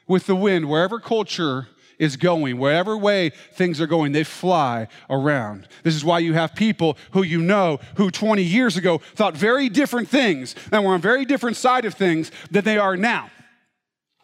with 0.08 0.26
the 0.26 0.34
wind 0.34 0.68
wherever 0.68 0.98
culture 0.98 1.68
is 1.98 2.16
going, 2.16 2.58
wherever 2.58 2.96
way 2.96 3.30
things 3.52 3.80
are 3.80 3.86
going, 3.86 4.12
they 4.12 4.24
fly 4.24 4.88
around. 5.08 5.68
This 5.82 5.94
is 5.94 6.04
why 6.04 6.18
you 6.18 6.34
have 6.34 6.54
people 6.54 6.96
who 7.12 7.22
you 7.22 7.40
know 7.40 7.78
who 7.96 8.10
20 8.10 8.42
years 8.42 8.76
ago 8.76 8.98
thought 8.98 9.36
very 9.36 9.68
different 9.68 10.08
things 10.08 10.54
and 10.72 10.84
were 10.84 10.94
on 10.94 11.00
very 11.00 11.24
different 11.24 11.56
side 11.56 11.84
of 11.84 11.94
things 11.94 12.30
than 12.50 12.64
they 12.64 12.78
are 12.78 12.96
now. 12.96 13.30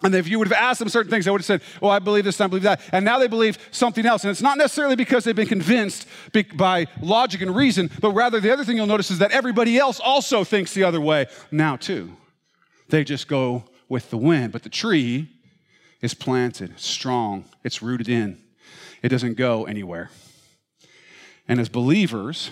And 0.03 0.15
if 0.15 0.29
you 0.29 0.39
would 0.39 0.49
have 0.49 0.57
asked 0.57 0.79
them 0.79 0.89
certain 0.89 1.11
things, 1.11 1.27
they 1.27 1.31
would 1.31 1.43
have 1.43 1.47
said, 1.47 1.61
Well, 1.81 1.91
I 1.91 1.99
believe 1.99 2.25
this, 2.25 2.41
I 2.41 2.47
believe 2.47 2.63
that. 2.63 2.81
And 2.91 3.05
now 3.05 3.19
they 3.19 3.29
believe 3.29 3.59
something 3.71 4.07
else. 4.07 4.25
And 4.25 4.31
it's 4.31 4.41
not 4.41 4.57
necessarily 4.57 4.97
because 4.97 5.25
they've 5.25 5.37
been 5.37 5.47
convinced 5.47 6.07
by 6.57 6.87
logic 7.03 7.43
and 7.43 7.55
reason, 7.55 7.91
but 8.01 8.13
rather 8.13 8.41
the 8.41 8.51
other 8.51 8.65
thing 8.65 8.77
you'll 8.77 8.87
notice 8.87 9.11
is 9.11 9.19
that 9.19 9.33
everybody 9.33 9.79
else 9.79 10.01
also 10.01 10.43
thinks 10.43 10.73
the 10.73 10.85
other 10.85 11.01
way 11.01 11.27
now, 11.51 11.77
too. 11.77 12.17
They 12.89 13.05
just 13.05 13.29
go 13.29 13.65
with 13.89 14.09
the 14.11 14.17
wind. 14.17 14.53
But 14.53 14.63
the 14.63 14.71
tree 14.71 15.29
is 16.01 16.15
planted, 16.15 16.79
strong, 16.79 17.45
it's 17.65 17.83
rooted 17.83 18.09
in, 18.09 18.39
it 19.03 19.09
doesn't 19.09 19.35
go 19.35 19.65
anywhere. 19.65 20.11
And 21.49 21.61
as 21.61 21.69
believers, 21.69 22.51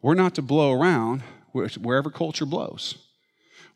we're 0.00 0.14
not 0.14 0.34
to 0.36 0.42
blow 0.42 0.72
around 0.72 1.22
wherever 1.52 2.10
culture 2.10 2.46
blows. 2.46 2.96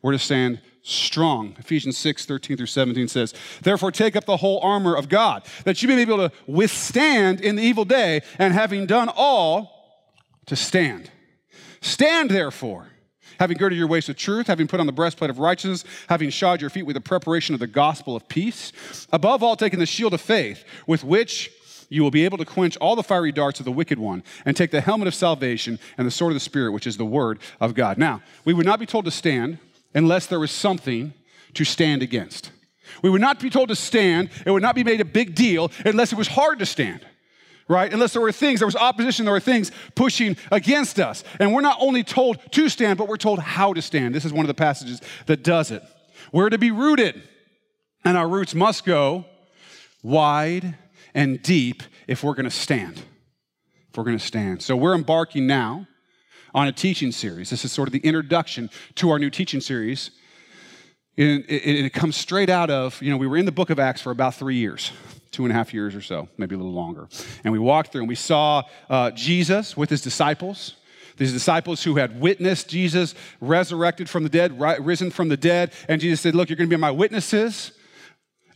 We're 0.01 0.13
to 0.13 0.19
stand 0.19 0.61
strong. 0.81 1.55
Ephesians 1.59 1.97
6, 1.97 2.25
13 2.25 2.57
through 2.57 2.65
17 2.65 3.07
says, 3.07 3.33
Therefore, 3.61 3.91
take 3.91 4.15
up 4.15 4.25
the 4.25 4.37
whole 4.37 4.59
armor 4.61 4.95
of 4.95 5.09
God, 5.09 5.45
that 5.63 5.81
you 5.81 5.87
may 5.87 5.95
be 5.95 6.01
able 6.01 6.29
to 6.29 6.35
withstand 6.45 7.39
in 7.39 7.55
the 7.55 7.63
evil 7.63 7.85
day, 7.85 8.21
and 8.37 8.53
having 8.53 8.85
done 8.85 9.09
all, 9.15 9.71
to 10.45 10.55
stand. 10.57 11.09
Stand, 11.81 12.31
therefore 12.31 12.92
having 13.39 13.57
girded 13.57 13.77
your 13.77 13.87
waist 13.87 14.07
with 14.07 14.17
truth, 14.17 14.47
having 14.47 14.67
put 14.67 14.79
on 14.79 14.85
the 14.85 14.91
breastplate 14.91 15.29
of 15.29 15.39
righteousness, 15.39 15.83
having 16.09 16.29
shod 16.29 16.61
your 16.61 16.69
feet 16.69 16.85
with 16.85 16.95
the 16.95 17.01
preparation 17.01 17.53
of 17.53 17.59
the 17.59 17.67
gospel 17.67 18.15
of 18.15 18.27
peace. 18.27 19.07
Above 19.11 19.43
all, 19.43 19.55
taking 19.55 19.79
the 19.79 19.85
shield 19.85 20.13
of 20.13 20.21
faith, 20.21 20.63
with 20.87 21.03
which 21.03 21.51
you 21.89 22.01
will 22.01 22.11
be 22.11 22.25
able 22.25 22.37
to 22.37 22.45
quench 22.45 22.75
all 22.77 22.95
the 22.95 23.03
fiery 23.03 23.31
darts 23.31 23.59
of 23.59 23.65
the 23.65 23.71
wicked 23.71 23.99
one, 23.99 24.23
and 24.45 24.57
take 24.57 24.71
the 24.71 24.81
helmet 24.81 25.07
of 25.07 25.13
salvation 25.13 25.79
and 25.97 26.07
the 26.07 26.11
sword 26.11 26.31
of 26.31 26.35
the 26.35 26.39
Spirit, 26.39 26.71
which 26.71 26.87
is 26.87 26.97
the 26.97 27.05
word 27.05 27.39
of 27.59 27.73
God. 27.73 27.97
Now, 27.97 28.21
we 28.45 28.53
would 28.53 28.65
not 28.65 28.79
be 28.79 28.85
told 28.85 29.05
to 29.05 29.11
stand 29.11 29.59
unless 29.93 30.25
there 30.25 30.39
was 30.39 30.51
something 30.51 31.13
to 31.53 31.63
stand 31.63 32.01
against. 32.01 32.51
We 33.01 33.09
would 33.09 33.21
not 33.21 33.39
be 33.39 33.49
told 33.49 33.69
to 33.69 33.75
stand, 33.75 34.29
it 34.45 34.51
would 34.51 34.61
not 34.61 34.75
be 34.75 34.83
made 34.83 35.01
a 35.01 35.05
big 35.05 35.35
deal 35.35 35.71
unless 35.85 36.11
it 36.11 36.17
was 36.17 36.27
hard 36.27 36.59
to 36.59 36.65
stand 36.65 37.05
right? 37.67 37.91
Unless 37.91 38.13
there 38.13 38.21
were 38.21 38.31
things, 38.31 38.59
there 38.59 38.67
was 38.67 38.75
opposition, 38.75 39.25
there 39.25 39.33
were 39.33 39.39
things 39.39 39.71
pushing 39.95 40.37
against 40.51 40.99
us. 40.99 41.23
And 41.39 41.53
we're 41.53 41.61
not 41.61 41.77
only 41.79 42.03
told 42.03 42.39
to 42.51 42.69
stand, 42.69 42.97
but 42.97 43.07
we're 43.07 43.17
told 43.17 43.39
how 43.39 43.73
to 43.73 43.81
stand. 43.81 44.13
This 44.13 44.25
is 44.25 44.33
one 44.33 44.43
of 44.43 44.47
the 44.47 44.53
passages 44.53 45.01
that 45.25 45.43
does 45.43 45.71
it. 45.71 45.83
We're 46.31 46.49
to 46.49 46.57
be 46.57 46.71
rooted, 46.71 47.21
and 48.03 48.17
our 48.17 48.27
roots 48.27 48.55
must 48.55 48.85
go 48.85 49.25
wide 50.01 50.77
and 51.13 51.41
deep 51.41 51.83
if 52.07 52.23
we're 52.23 52.33
going 52.33 52.45
to 52.45 52.51
stand. 52.51 53.01
If 53.89 53.97
we're 53.97 54.03
going 54.03 54.17
to 54.17 54.25
stand. 54.25 54.61
So 54.61 54.75
we're 54.75 54.95
embarking 54.95 55.47
now 55.47 55.87
on 56.53 56.67
a 56.67 56.71
teaching 56.71 57.11
series. 57.11 57.49
This 57.49 57.65
is 57.65 57.71
sort 57.71 57.87
of 57.87 57.93
the 57.93 57.99
introduction 57.99 58.69
to 58.95 59.09
our 59.09 59.19
new 59.19 59.29
teaching 59.29 59.61
series. 59.61 60.11
And 61.15 61.45
it, 61.47 61.93
comes 61.93 62.15
straight 62.15 62.49
out 62.49 62.71
of, 62.71 62.99
you 62.99 63.11
know, 63.11 63.17
we 63.17 63.27
were 63.27 63.37
in 63.37 63.45
the 63.45 63.51
book 63.51 63.69
of 63.69 63.79
Acts 63.79 64.01
for 64.01 64.09
about 64.09 64.33
three 64.33 64.55
years 64.55 64.91
two 65.33 65.43
and 65.43 65.51
a 65.51 65.55
half 65.55 65.73
years 65.73 65.95
or 65.95 66.01
so, 66.01 66.29
maybe 66.37 66.55
a 66.55 66.57
little 66.57 66.71
longer. 66.71 67.09
And 67.43 67.51
we 67.51 67.59
walked 67.59 67.91
through 67.91 68.01
and 68.01 68.07
we 68.07 68.15
saw 68.15 68.63
uh, 68.89 69.11
Jesus 69.11 69.75
with 69.75 69.89
his 69.89 70.01
disciples. 70.01 70.75
These 71.17 71.33
disciples 71.33 71.83
who 71.83 71.95
had 71.95 72.19
witnessed 72.21 72.69
Jesus 72.69 73.13
resurrected 73.41 74.09
from 74.09 74.23
the 74.23 74.29
dead, 74.29 74.59
risen 74.59 75.11
from 75.11 75.27
the 75.29 75.37
dead. 75.37 75.73
And 75.89 75.99
Jesus 75.99 76.21
said, 76.21 76.33
Look, 76.35 76.49
you're 76.49 76.55
going 76.55 76.69
to 76.69 76.75
be 76.75 76.79
my 76.79 76.91
witnesses 76.91 77.71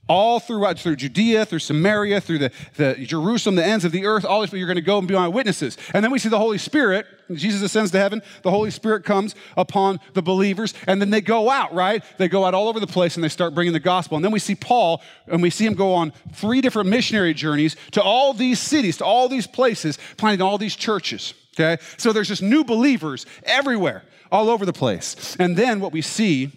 all 0.07 0.39
throughout 0.39 0.79
through 0.79 0.95
Judea, 0.95 1.45
through 1.45 1.59
Samaria, 1.59 2.21
through 2.21 2.39
the, 2.39 2.51
the 2.75 2.95
Jerusalem, 2.95 3.55
the 3.55 3.65
ends 3.65 3.85
of 3.85 3.91
the 3.91 4.05
earth, 4.05 4.25
all 4.25 4.41
this, 4.41 4.53
you're 4.53 4.67
going 4.67 4.75
to 4.75 4.81
go 4.81 4.97
and 4.97 5.07
be 5.07 5.13
my 5.13 5.27
witnesses. 5.27 5.77
And 5.93 6.03
then 6.03 6.11
we 6.11 6.19
see 6.19 6.29
the 6.29 6.37
Holy 6.37 6.57
Spirit. 6.57 7.05
Jesus 7.33 7.61
ascends 7.61 7.91
to 7.91 7.99
heaven. 7.99 8.21
The 8.43 8.51
Holy 8.51 8.71
Spirit 8.71 9.03
comes 9.03 9.35
upon 9.57 9.99
the 10.13 10.21
believers, 10.21 10.73
and 10.87 11.01
then 11.01 11.09
they 11.09 11.21
go 11.21 11.49
out, 11.49 11.73
right? 11.73 12.03
They 12.17 12.27
go 12.27 12.45
out 12.45 12.53
all 12.53 12.69
over 12.69 12.79
the 12.79 12.87
place 12.87 13.15
and 13.15 13.23
they 13.23 13.29
start 13.29 13.53
bringing 13.53 13.73
the 13.73 13.79
gospel. 13.79 14.15
And 14.15 14.23
then 14.23 14.31
we 14.31 14.39
see 14.39 14.55
Paul, 14.55 15.01
and 15.27 15.41
we 15.41 15.49
see 15.49 15.65
him 15.65 15.73
go 15.73 15.93
on 15.93 16.13
three 16.33 16.61
different 16.61 16.89
missionary 16.89 17.33
journeys 17.33 17.75
to 17.91 18.01
all 18.01 18.33
these 18.33 18.59
cities, 18.59 18.97
to 18.97 19.05
all 19.05 19.27
these 19.27 19.47
places, 19.47 19.99
planting 20.17 20.41
all 20.41 20.57
these 20.57 20.75
churches. 20.75 21.33
Okay? 21.59 21.81
So 21.97 22.13
there's 22.13 22.27
just 22.27 22.41
new 22.41 22.63
believers 22.63 23.25
everywhere, 23.43 24.03
all 24.31 24.49
over 24.49 24.65
the 24.65 24.73
place. 24.73 25.35
And 25.39 25.57
then 25.57 25.79
what 25.79 25.91
we 25.91 26.01
see 26.01 26.51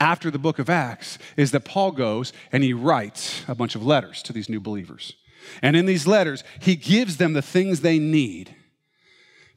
after 0.00 0.30
the 0.30 0.38
book 0.38 0.58
of 0.58 0.70
Acts 0.70 1.18
is 1.36 1.50
that 1.52 1.64
Paul 1.64 1.92
goes 1.92 2.32
and 2.52 2.62
he 2.62 2.72
writes 2.72 3.42
a 3.48 3.54
bunch 3.54 3.74
of 3.74 3.84
letters 3.84 4.22
to 4.24 4.32
these 4.32 4.48
new 4.48 4.60
believers. 4.60 5.14
And 5.62 5.76
in 5.76 5.86
these 5.86 6.06
letters, 6.06 6.44
he 6.60 6.76
gives 6.76 7.16
them 7.16 7.32
the 7.32 7.42
things 7.42 7.80
they 7.80 7.98
need 7.98 8.54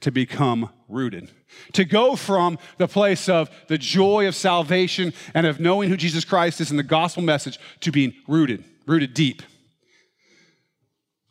to 0.01 0.11
become 0.11 0.69
rooted. 0.87 1.29
To 1.73 1.83
go 1.83 2.15
from 2.15 2.57
the 2.77 2.87
place 2.87 3.27
of 3.27 3.49
the 3.67 3.77
joy 3.77 4.27
of 4.27 4.35
salvation 4.35 5.13
and 5.33 5.45
of 5.45 5.59
knowing 5.59 5.89
who 5.89 5.97
Jesus 5.97 6.23
Christ 6.23 6.61
is 6.61 6.71
in 6.71 6.77
the 6.77 6.83
gospel 6.83 7.23
message 7.23 7.59
to 7.81 7.91
being 7.91 8.13
rooted, 8.27 8.63
rooted 8.85 9.13
deep. 9.13 9.41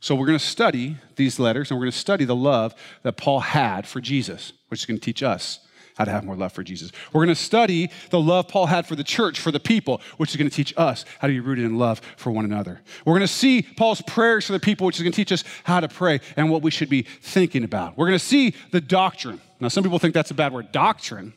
So 0.01 0.15
we're 0.15 0.27
going 0.27 0.39
to 0.39 0.45
study 0.45 0.97
these 1.17 1.39
letters 1.39 1.71
and 1.71 1.79
we're 1.79 1.87
going 1.87 1.93
to 1.93 1.99
study 1.99 2.25
the 2.25 2.37
love 2.37 2.75
that 3.03 3.17
Paul 3.17 3.41
had 3.41 3.87
for 3.87 4.01
Jesus, 4.01 4.53
which 4.69 4.81
is 4.81 4.87
going 4.87 4.99
to 4.99 5.05
teach 5.05 5.23
us 5.23 5.61
how 5.99 6.05
to 6.05 6.13
have 6.13 6.25
more 6.25 6.37
love 6.37 6.53
for 6.53 6.63
Jesus. 6.63 6.93
We're 7.13 7.25
going 7.25 7.35
to 7.35 7.43
study 7.43 7.91
the 8.11 8.21
love 8.21 8.47
Paul 8.47 8.67
had 8.67 8.87
for 8.87 8.95
the 8.95 9.03
church, 9.03 9.41
for 9.41 9.51
the 9.51 9.59
people, 9.59 10.01
which 10.17 10.31
is 10.31 10.37
going 10.37 10.49
to 10.49 10.55
teach 10.55 10.73
us 10.77 11.05
how 11.19 11.27
to 11.27 11.33
be 11.33 11.41
rooted 11.41 11.65
in 11.65 11.77
love 11.77 12.01
for 12.17 12.31
one 12.31 12.45
another. 12.45 12.81
We're 13.05 13.15
going 13.15 13.23
to 13.23 13.27
see 13.27 13.63
Paul's 13.63 14.01
prayers 14.03 14.47
for 14.47 14.53
the 14.53 14.61
people, 14.61 14.87
which 14.87 14.97
is 14.97 15.03
going 15.03 15.11
to 15.11 15.17
teach 15.17 15.33
us 15.33 15.43
how 15.65 15.81
to 15.81 15.89
pray 15.89 16.21
and 16.37 16.51
what 16.51 16.63
we 16.63 16.71
should 16.71 16.89
be 16.89 17.03
thinking 17.03 17.65
about. 17.65 17.99
We're 17.99 18.07
going 18.07 18.19
to 18.19 18.25
see 18.25 18.55
the 18.71 18.81
doctrine. 18.81 19.41
Now, 19.59 19.67
some 19.67 19.83
people 19.83 19.99
think 19.99 20.15
that's 20.15 20.31
a 20.31 20.35
bad 20.35 20.53
word, 20.53 20.71
doctrine. 20.71 21.35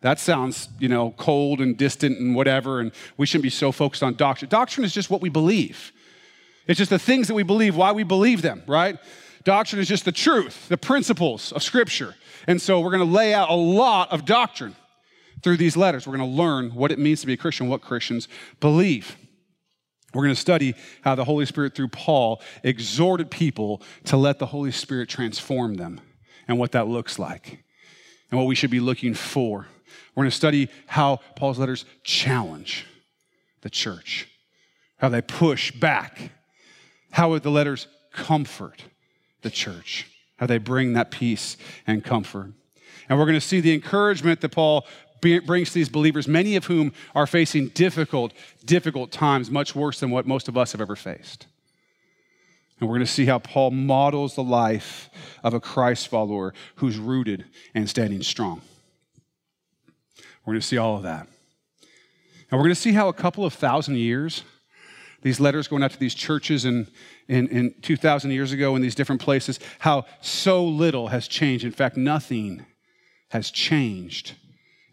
That 0.00 0.18
sounds, 0.18 0.68
you 0.80 0.88
know, 0.88 1.14
cold 1.16 1.60
and 1.60 1.76
distant 1.76 2.18
and 2.18 2.34
whatever, 2.34 2.80
and 2.80 2.90
we 3.16 3.26
shouldn't 3.26 3.44
be 3.44 3.50
so 3.50 3.70
focused 3.70 4.02
on 4.02 4.14
doctrine. 4.14 4.48
Doctrine 4.48 4.84
is 4.84 4.92
just 4.92 5.10
what 5.10 5.20
we 5.20 5.28
believe. 5.28 5.92
It's 6.66 6.78
just 6.78 6.90
the 6.90 6.98
things 6.98 7.28
that 7.28 7.34
we 7.34 7.44
believe, 7.44 7.76
why 7.76 7.92
we 7.92 8.02
believe 8.02 8.42
them, 8.42 8.64
right? 8.66 8.98
Doctrine 9.44 9.80
is 9.80 9.88
just 9.88 10.04
the 10.04 10.12
truth, 10.12 10.68
the 10.68 10.76
principles 10.76 11.52
of 11.52 11.62
Scripture. 11.62 12.14
And 12.46 12.60
so 12.60 12.80
we're 12.80 12.90
going 12.90 13.06
to 13.06 13.12
lay 13.12 13.34
out 13.34 13.50
a 13.50 13.54
lot 13.54 14.12
of 14.12 14.24
doctrine 14.24 14.76
through 15.42 15.56
these 15.56 15.76
letters. 15.76 16.06
We're 16.06 16.16
going 16.16 16.30
to 16.30 16.36
learn 16.36 16.74
what 16.74 16.92
it 16.92 16.98
means 16.98 17.20
to 17.22 17.26
be 17.26 17.32
a 17.32 17.36
Christian, 17.36 17.68
what 17.68 17.82
Christians 17.82 18.28
believe. 18.60 19.16
We're 20.14 20.22
going 20.22 20.34
to 20.34 20.40
study 20.40 20.74
how 21.02 21.14
the 21.14 21.24
Holy 21.24 21.46
Spirit, 21.46 21.74
through 21.74 21.88
Paul, 21.88 22.42
exhorted 22.62 23.30
people 23.30 23.82
to 24.04 24.16
let 24.16 24.38
the 24.38 24.46
Holy 24.46 24.70
Spirit 24.70 25.08
transform 25.08 25.74
them 25.74 26.00
and 26.46 26.58
what 26.58 26.72
that 26.72 26.86
looks 26.86 27.18
like 27.18 27.64
and 28.30 28.38
what 28.38 28.46
we 28.46 28.54
should 28.54 28.70
be 28.70 28.80
looking 28.80 29.14
for. 29.14 29.66
We're 30.14 30.22
going 30.22 30.30
to 30.30 30.36
study 30.36 30.68
how 30.86 31.20
Paul's 31.36 31.58
letters 31.58 31.84
challenge 32.04 32.86
the 33.62 33.70
church, 33.70 34.28
how 34.98 35.08
they 35.08 35.22
push 35.22 35.72
back, 35.72 36.32
how 37.10 37.36
the 37.38 37.50
letters 37.50 37.88
comfort 38.12 38.84
the 39.42 39.50
church 39.50 40.06
how 40.42 40.46
they 40.46 40.58
bring 40.58 40.94
that 40.94 41.12
peace 41.12 41.56
and 41.86 42.02
comfort. 42.02 42.52
And 43.08 43.16
we're 43.16 43.26
going 43.26 43.34
to 43.34 43.40
see 43.40 43.60
the 43.60 43.72
encouragement 43.72 44.40
that 44.40 44.48
Paul 44.48 44.84
brings 45.20 45.68
to 45.68 45.74
these 45.74 45.88
believers, 45.88 46.26
many 46.26 46.56
of 46.56 46.64
whom 46.64 46.92
are 47.14 47.28
facing 47.28 47.68
difficult, 47.68 48.32
difficult 48.64 49.12
times, 49.12 49.52
much 49.52 49.76
worse 49.76 50.00
than 50.00 50.10
what 50.10 50.26
most 50.26 50.48
of 50.48 50.58
us 50.58 50.72
have 50.72 50.80
ever 50.80 50.96
faced. 50.96 51.46
And 52.80 52.88
we're 52.88 52.96
going 52.96 53.06
to 53.06 53.12
see 53.12 53.26
how 53.26 53.38
Paul 53.38 53.70
models 53.70 54.34
the 54.34 54.42
life 54.42 55.10
of 55.44 55.54
a 55.54 55.60
Christ 55.60 56.08
follower 56.08 56.52
who's 56.74 56.98
rooted 56.98 57.44
and 57.72 57.88
standing 57.88 58.22
strong. 58.22 58.62
We're 60.44 60.54
going 60.54 60.60
to 60.60 60.66
see 60.66 60.78
all 60.78 60.96
of 60.96 61.04
that. 61.04 61.28
And 62.50 62.58
we're 62.58 62.64
going 62.64 62.74
to 62.74 62.80
see 62.80 62.94
how 62.94 63.06
a 63.06 63.12
couple 63.12 63.44
of 63.44 63.54
thousand 63.54 63.98
years 63.98 64.42
these 65.22 65.40
letters 65.40 65.68
going 65.68 65.82
out 65.82 65.92
to 65.92 65.98
these 65.98 66.14
churches 66.14 66.64
in, 66.64 66.88
in, 67.28 67.48
in 67.48 67.74
2,000 67.82 68.30
years 68.30 68.52
ago 68.52 68.76
in 68.76 68.82
these 68.82 68.94
different 68.94 69.20
places, 69.20 69.58
how 69.80 70.04
so 70.20 70.64
little 70.64 71.08
has 71.08 71.28
changed. 71.28 71.64
In 71.64 71.72
fact, 71.72 71.96
nothing 71.96 72.66
has 73.30 73.50
changed 73.50 74.34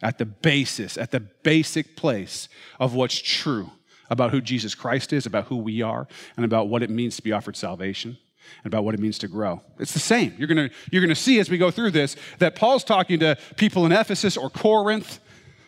at 0.02 0.18
the 0.18 0.26
basis, 0.26 0.98
at 0.98 1.12
the 1.12 1.20
basic 1.20 1.96
place 1.96 2.48
of 2.80 2.94
what's 2.94 3.20
true 3.20 3.72
about 4.10 4.32
who 4.32 4.42
Jesus 4.42 4.74
Christ 4.74 5.14
is, 5.14 5.26
about 5.26 5.46
who 5.46 5.58
we 5.58 5.82
are, 5.82 6.08
and 6.36 6.46
about 6.46 6.68
what 6.68 6.82
it 6.82 6.90
means 6.90 7.16
to 7.18 7.22
be 7.22 7.32
offered 7.32 7.56
salvation 7.56 8.18
and 8.64 8.74
about 8.74 8.84
what 8.84 8.96
it 8.96 9.00
means 9.00 9.20
to 9.20 9.28
grow. 9.28 9.62
It's 9.80 9.94
the 9.94 10.00
same. 10.00 10.34
You're 10.38 10.48
going 10.48 10.70
you're 10.92 11.02
going 11.02 11.10
to 11.10 11.22
see 11.22 11.40
as 11.40 11.50
we 11.50 11.58
go 11.58 11.72
through 11.72 11.92
this 11.92 12.16
that 12.40 12.56
Paul's 12.56 12.84
talking 12.84 13.20
to 13.20 13.38
people 13.58 13.86
in 13.86 13.92
Ephesus 13.92 14.38
or 14.38 14.50
Corinth, 14.50 15.20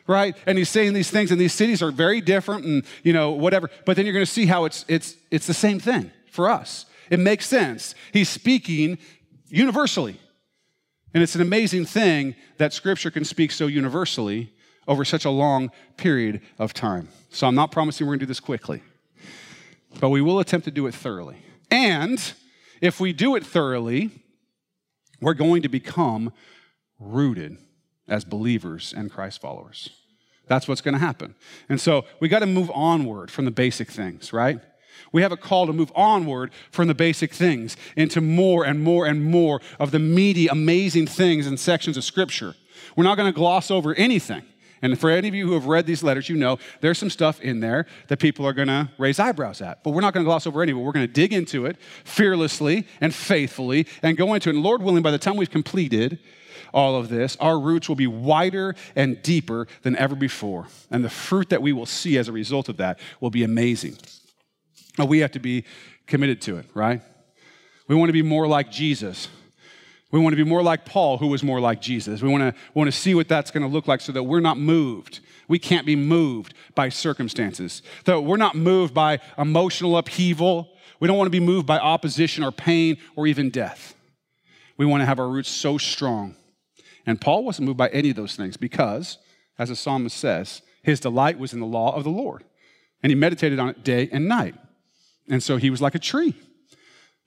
right? 0.07 0.35
And 0.45 0.57
he's 0.57 0.69
saying 0.69 0.93
these 0.93 1.09
things, 1.09 1.31
and 1.31 1.39
these 1.39 1.53
cities 1.53 1.81
are 1.81 1.91
very 1.91 2.21
different 2.21 2.65
and, 2.65 2.83
you 3.03 3.13
know, 3.13 3.31
whatever. 3.31 3.69
But 3.85 3.95
then 3.95 4.05
you're 4.05 4.13
going 4.13 4.25
to 4.25 4.31
see 4.31 4.45
how 4.45 4.65
it's, 4.65 4.85
it's, 4.87 5.15
it's 5.29 5.47
the 5.47 5.53
same 5.53 5.79
thing 5.79 6.11
for 6.29 6.49
us. 6.49 6.85
It 7.09 7.19
makes 7.19 7.45
sense. 7.45 7.95
He's 8.13 8.29
speaking 8.29 8.97
universally. 9.47 10.19
And 11.13 11.21
it's 11.21 11.35
an 11.35 11.41
amazing 11.41 11.85
thing 11.85 12.35
that 12.57 12.73
Scripture 12.73 13.11
can 13.11 13.25
speak 13.25 13.51
so 13.51 13.67
universally 13.67 14.53
over 14.87 15.03
such 15.03 15.25
a 15.25 15.29
long 15.29 15.71
period 15.97 16.41
of 16.57 16.73
time. 16.73 17.09
So 17.29 17.47
I'm 17.47 17.55
not 17.55 17.71
promising 17.71 18.07
we're 18.07 18.11
going 18.11 18.19
to 18.19 18.25
do 18.25 18.29
this 18.29 18.39
quickly, 18.39 18.81
but 19.99 20.09
we 20.09 20.21
will 20.21 20.39
attempt 20.39 20.65
to 20.65 20.71
do 20.71 20.87
it 20.87 20.95
thoroughly. 20.95 21.37
And 21.69 22.33
if 22.81 22.99
we 22.99 23.13
do 23.13 23.35
it 23.35 23.45
thoroughly, 23.45 24.09
we're 25.19 25.33
going 25.33 25.61
to 25.63 25.69
become 25.69 26.33
rooted 26.99 27.57
as 28.07 28.25
believers 28.25 28.93
and 28.95 29.11
Christ 29.11 29.41
followers. 29.41 29.89
That's 30.47 30.67
what's 30.67 30.81
going 30.81 30.95
to 30.95 30.99
happen. 30.99 31.35
And 31.69 31.79
so 31.79 32.05
we 32.19 32.27
got 32.27 32.39
to 32.39 32.45
move 32.45 32.69
onward 32.73 33.31
from 33.31 33.45
the 33.45 33.51
basic 33.51 33.89
things, 33.89 34.33
right? 34.33 34.59
We 35.11 35.21
have 35.21 35.31
a 35.31 35.37
call 35.37 35.67
to 35.67 35.73
move 35.73 35.91
onward 35.95 36.51
from 36.71 36.87
the 36.87 36.93
basic 36.93 37.33
things 37.33 37.77
into 37.95 38.21
more 38.21 38.65
and 38.65 38.83
more 38.83 39.05
and 39.05 39.23
more 39.23 39.61
of 39.79 39.91
the 39.91 39.99
meaty, 39.99 40.47
amazing 40.47 41.07
things 41.07 41.47
and 41.47 41.59
sections 41.59 41.97
of 41.97 42.03
Scripture. 42.03 42.55
We're 42.95 43.03
not 43.03 43.17
going 43.17 43.31
to 43.31 43.35
gloss 43.35 43.71
over 43.71 43.93
anything. 43.95 44.43
And 44.81 44.99
for 44.99 45.11
any 45.11 45.27
of 45.27 45.35
you 45.35 45.47
who 45.47 45.53
have 45.53 45.67
read 45.67 45.85
these 45.85 46.01
letters, 46.01 46.27
you 46.27 46.35
know 46.35 46.57
there's 46.79 46.97
some 46.97 47.11
stuff 47.11 47.39
in 47.39 47.59
there 47.59 47.85
that 48.07 48.17
people 48.17 48.47
are 48.47 48.53
going 48.53 48.67
to 48.67 48.89
raise 48.97 49.19
eyebrows 49.19 49.61
at. 49.61 49.83
But 49.83 49.91
we're 49.91 50.01
not 50.01 50.13
going 50.13 50.23
to 50.23 50.27
gloss 50.27 50.47
over 50.47 50.63
any 50.63 50.71
of 50.71 50.77
it. 50.77 50.81
We're 50.81 50.91
going 50.91 51.05
to 51.05 51.13
dig 51.13 51.33
into 51.33 51.67
it 51.67 51.77
fearlessly 52.03 52.87
and 52.99 53.13
faithfully 53.13 53.85
and 54.01 54.17
go 54.17 54.33
into 54.33 54.49
it. 54.49 54.55
And 54.55 54.63
Lord 54.63 54.81
willing, 54.81 55.03
by 55.03 55.11
the 55.11 55.19
time 55.19 55.37
we've 55.37 55.51
completed 55.51 56.19
all 56.73 56.95
of 56.95 57.09
this, 57.09 57.35
our 57.39 57.59
roots 57.59 57.87
will 57.87 57.95
be 57.95 58.07
wider 58.07 58.75
and 58.95 59.21
deeper 59.21 59.67
than 59.83 59.95
ever 59.95 60.15
before. 60.15 60.67
And 60.89 61.03
the 61.03 61.09
fruit 61.09 61.49
that 61.49 61.61
we 61.61 61.73
will 61.73 61.85
see 61.85 62.17
as 62.17 62.27
a 62.27 62.31
result 62.31 62.69
of 62.69 62.77
that 62.77 62.99
will 63.19 63.29
be 63.29 63.43
amazing. 63.43 63.97
But 64.97 65.07
we 65.07 65.19
have 65.19 65.31
to 65.31 65.39
be 65.39 65.65
committed 66.07 66.41
to 66.41 66.57
it, 66.57 66.65
right? 66.73 67.01
We 67.87 67.95
want 67.95 68.09
to 68.09 68.13
be 68.13 68.21
more 68.21 68.47
like 68.47 68.71
Jesus. 68.71 69.27
We 70.11 70.19
want 70.19 70.33
to 70.33 70.37
be 70.37 70.47
more 70.47 70.61
like 70.61 70.85
Paul, 70.85 71.17
who 71.17 71.27
was 71.27 71.41
more 71.41 71.59
like 71.59 71.81
Jesus. 71.81 72.21
We 72.21 72.29
want 72.29 72.41
to, 72.41 72.61
want 72.73 72.87
to 72.87 72.91
see 72.91 73.15
what 73.15 73.27
that's 73.29 73.49
going 73.49 73.63
to 73.63 73.69
look 73.69 73.87
like 73.87 74.01
so 74.01 74.11
that 74.11 74.23
we're 74.23 74.41
not 74.41 74.57
moved. 74.57 75.21
We 75.47 75.57
can't 75.57 75.85
be 75.85 75.95
moved 75.95 76.53
by 76.75 76.89
circumstances. 76.89 77.81
That 78.05 78.21
we're 78.21 78.37
not 78.37 78.55
moved 78.55 78.93
by 78.93 79.19
emotional 79.37 79.97
upheaval. 79.97 80.69
We 80.99 81.07
don't 81.07 81.17
want 81.17 81.27
to 81.27 81.31
be 81.31 81.39
moved 81.39 81.65
by 81.65 81.79
opposition 81.79 82.43
or 82.43 82.51
pain 82.51 82.97
or 83.15 83.25
even 83.25 83.49
death. 83.49 83.95
We 84.77 84.85
want 84.85 85.01
to 85.01 85.05
have 85.05 85.19
our 85.19 85.27
roots 85.27 85.49
so 85.49 85.77
strong. 85.77 86.35
And 87.05 87.19
Paul 87.19 87.43
wasn't 87.43 87.67
moved 87.67 87.77
by 87.77 87.89
any 87.89 88.11
of 88.11 88.15
those 88.15 88.35
things 88.35 88.57
because, 88.57 89.17
as 89.57 89.69
the 89.69 89.75
psalmist 89.75 90.17
says, 90.17 90.61
his 90.83 90.99
delight 90.99 91.39
was 91.39 91.53
in 91.53 91.59
the 91.59 91.65
law 91.65 91.95
of 91.95 92.03
the 92.03 92.09
Lord. 92.09 92.43
And 93.03 93.11
he 93.11 93.15
meditated 93.15 93.59
on 93.59 93.69
it 93.69 93.83
day 93.83 94.09
and 94.11 94.27
night. 94.27 94.55
And 95.29 95.41
so 95.41 95.57
he 95.57 95.69
was 95.69 95.81
like 95.81 95.95
a 95.95 95.99
tree. 95.99 96.35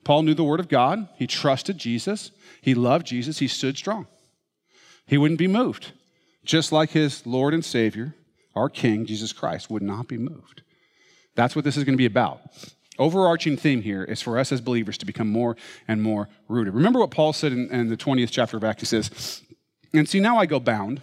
Paul 0.03 0.23
knew 0.23 0.33
the 0.33 0.43
word 0.43 0.59
of 0.59 0.69
God. 0.69 1.07
He 1.15 1.27
trusted 1.27 1.77
Jesus. 1.77 2.31
He 2.61 2.75
loved 2.75 3.07
Jesus. 3.07 3.39
He 3.39 3.47
stood 3.47 3.77
strong. 3.77 4.07
He 5.05 5.17
wouldn't 5.17 5.39
be 5.39 5.47
moved. 5.47 5.91
Just 6.43 6.71
like 6.71 6.91
his 6.91 7.25
Lord 7.25 7.53
and 7.53 7.65
Savior, 7.65 8.13
our 8.55 8.69
King, 8.69 9.05
Jesus 9.05 9.33
Christ, 9.33 9.69
would 9.69 9.81
not 9.81 10.07
be 10.07 10.17
moved. 10.17 10.61
That's 11.35 11.55
what 11.55 11.65
this 11.65 11.75
is 11.75 11.83
going 11.83 11.93
to 11.93 11.97
be 11.97 12.05
about. 12.05 12.41
Overarching 12.97 13.57
theme 13.57 13.81
here 13.81 14.03
is 14.03 14.21
for 14.21 14.37
us 14.37 14.51
as 14.51 14.61
believers 14.61 14.97
to 14.99 15.05
become 15.05 15.29
more 15.29 15.57
and 15.87 16.01
more 16.01 16.29
rooted. 16.47 16.73
Remember 16.73 16.99
what 16.99 17.11
Paul 17.11 17.33
said 17.33 17.51
in, 17.51 17.69
in 17.69 17.89
the 17.89 17.97
20th 17.97 18.31
chapter 18.31 18.55
of 18.55 18.63
Acts? 18.63 18.81
He 18.81 18.85
says, 18.85 19.41
And 19.97 20.07
see, 20.07 20.19
now 20.19 20.37
I 20.37 20.45
go 20.45 20.59
bound 20.59 21.01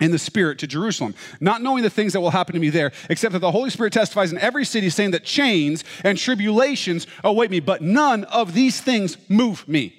in 0.00 0.10
the 0.10 0.18
Spirit 0.18 0.58
to 0.58 0.66
Jerusalem, 0.66 1.14
not 1.40 1.62
knowing 1.62 1.82
the 1.82 1.90
things 1.90 2.12
that 2.12 2.20
will 2.20 2.30
happen 2.30 2.54
to 2.54 2.60
me 2.60 2.70
there, 2.70 2.92
except 3.08 3.32
that 3.32 3.38
the 3.38 3.52
Holy 3.52 3.70
Spirit 3.70 3.92
testifies 3.92 4.32
in 4.32 4.38
every 4.38 4.64
city, 4.64 4.90
saying 4.90 5.12
that 5.12 5.24
chains 5.24 5.84
and 6.02 6.18
tribulations 6.18 7.06
await 7.22 7.50
me, 7.50 7.60
but 7.60 7.82
none 7.82 8.24
of 8.24 8.54
these 8.54 8.80
things 8.80 9.16
move 9.28 9.66
me. 9.68 9.94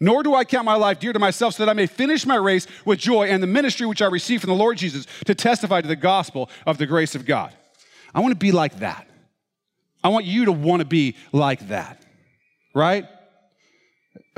Nor 0.00 0.24
do 0.24 0.34
I 0.34 0.44
count 0.44 0.64
my 0.64 0.74
life 0.74 0.98
dear 0.98 1.12
to 1.12 1.20
myself, 1.20 1.54
so 1.54 1.64
that 1.64 1.70
I 1.70 1.74
may 1.74 1.86
finish 1.86 2.26
my 2.26 2.34
race 2.34 2.66
with 2.84 2.98
joy 2.98 3.28
and 3.28 3.40
the 3.40 3.46
ministry 3.46 3.86
which 3.86 4.02
I 4.02 4.06
received 4.06 4.40
from 4.40 4.50
the 4.50 4.56
Lord 4.56 4.78
Jesus 4.78 5.06
to 5.26 5.34
testify 5.34 5.80
to 5.80 5.86
the 5.86 5.94
gospel 5.94 6.50
of 6.66 6.78
the 6.78 6.86
grace 6.86 7.14
of 7.14 7.24
God. 7.24 7.54
I 8.12 8.20
want 8.20 8.32
to 8.32 8.38
be 8.38 8.50
like 8.50 8.80
that. 8.80 9.06
I 10.02 10.08
want 10.08 10.24
you 10.24 10.46
to 10.46 10.52
want 10.52 10.80
to 10.80 10.86
be 10.86 11.14
like 11.30 11.68
that, 11.68 12.02
right? 12.74 13.06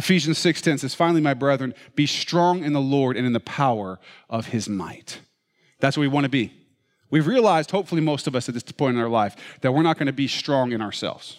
Ephesians 0.04 0.36
6:10 0.38 0.76
says, 0.76 0.94
"Finally, 0.94 1.22
my 1.22 1.32
brethren, 1.32 1.72
be 1.94 2.06
strong 2.06 2.62
in 2.62 2.74
the 2.74 2.80
Lord 2.80 3.16
and 3.16 3.26
in 3.26 3.32
the 3.32 3.40
power 3.40 3.98
of 4.28 4.48
his 4.48 4.68
might." 4.68 5.20
That's 5.80 5.96
what 5.96 6.02
we 6.02 6.08
want 6.08 6.24
to 6.24 6.30
be. 6.30 6.52
We've 7.10 7.26
realized, 7.26 7.70
hopefully, 7.70 8.02
most 8.02 8.26
of 8.26 8.36
us 8.36 8.46
at 8.46 8.52
this 8.52 8.62
point 8.64 8.96
in 8.96 9.02
our 9.02 9.08
life, 9.08 9.34
that 9.62 9.72
we're 9.72 9.82
not 9.82 9.96
going 9.96 10.06
to 10.06 10.12
be 10.12 10.28
strong 10.28 10.72
in 10.72 10.82
ourselves. 10.82 11.38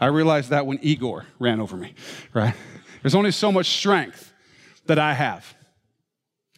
I 0.00 0.06
realized 0.06 0.48
that 0.48 0.64
when 0.64 0.78
Igor 0.80 1.26
ran 1.38 1.60
over 1.60 1.76
me, 1.76 1.92
right? 2.32 2.54
There's 3.02 3.14
only 3.14 3.32
so 3.32 3.52
much 3.52 3.66
strength 3.66 4.32
that 4.86 4.98
I 4.98 5.12
have. 5.12 5.54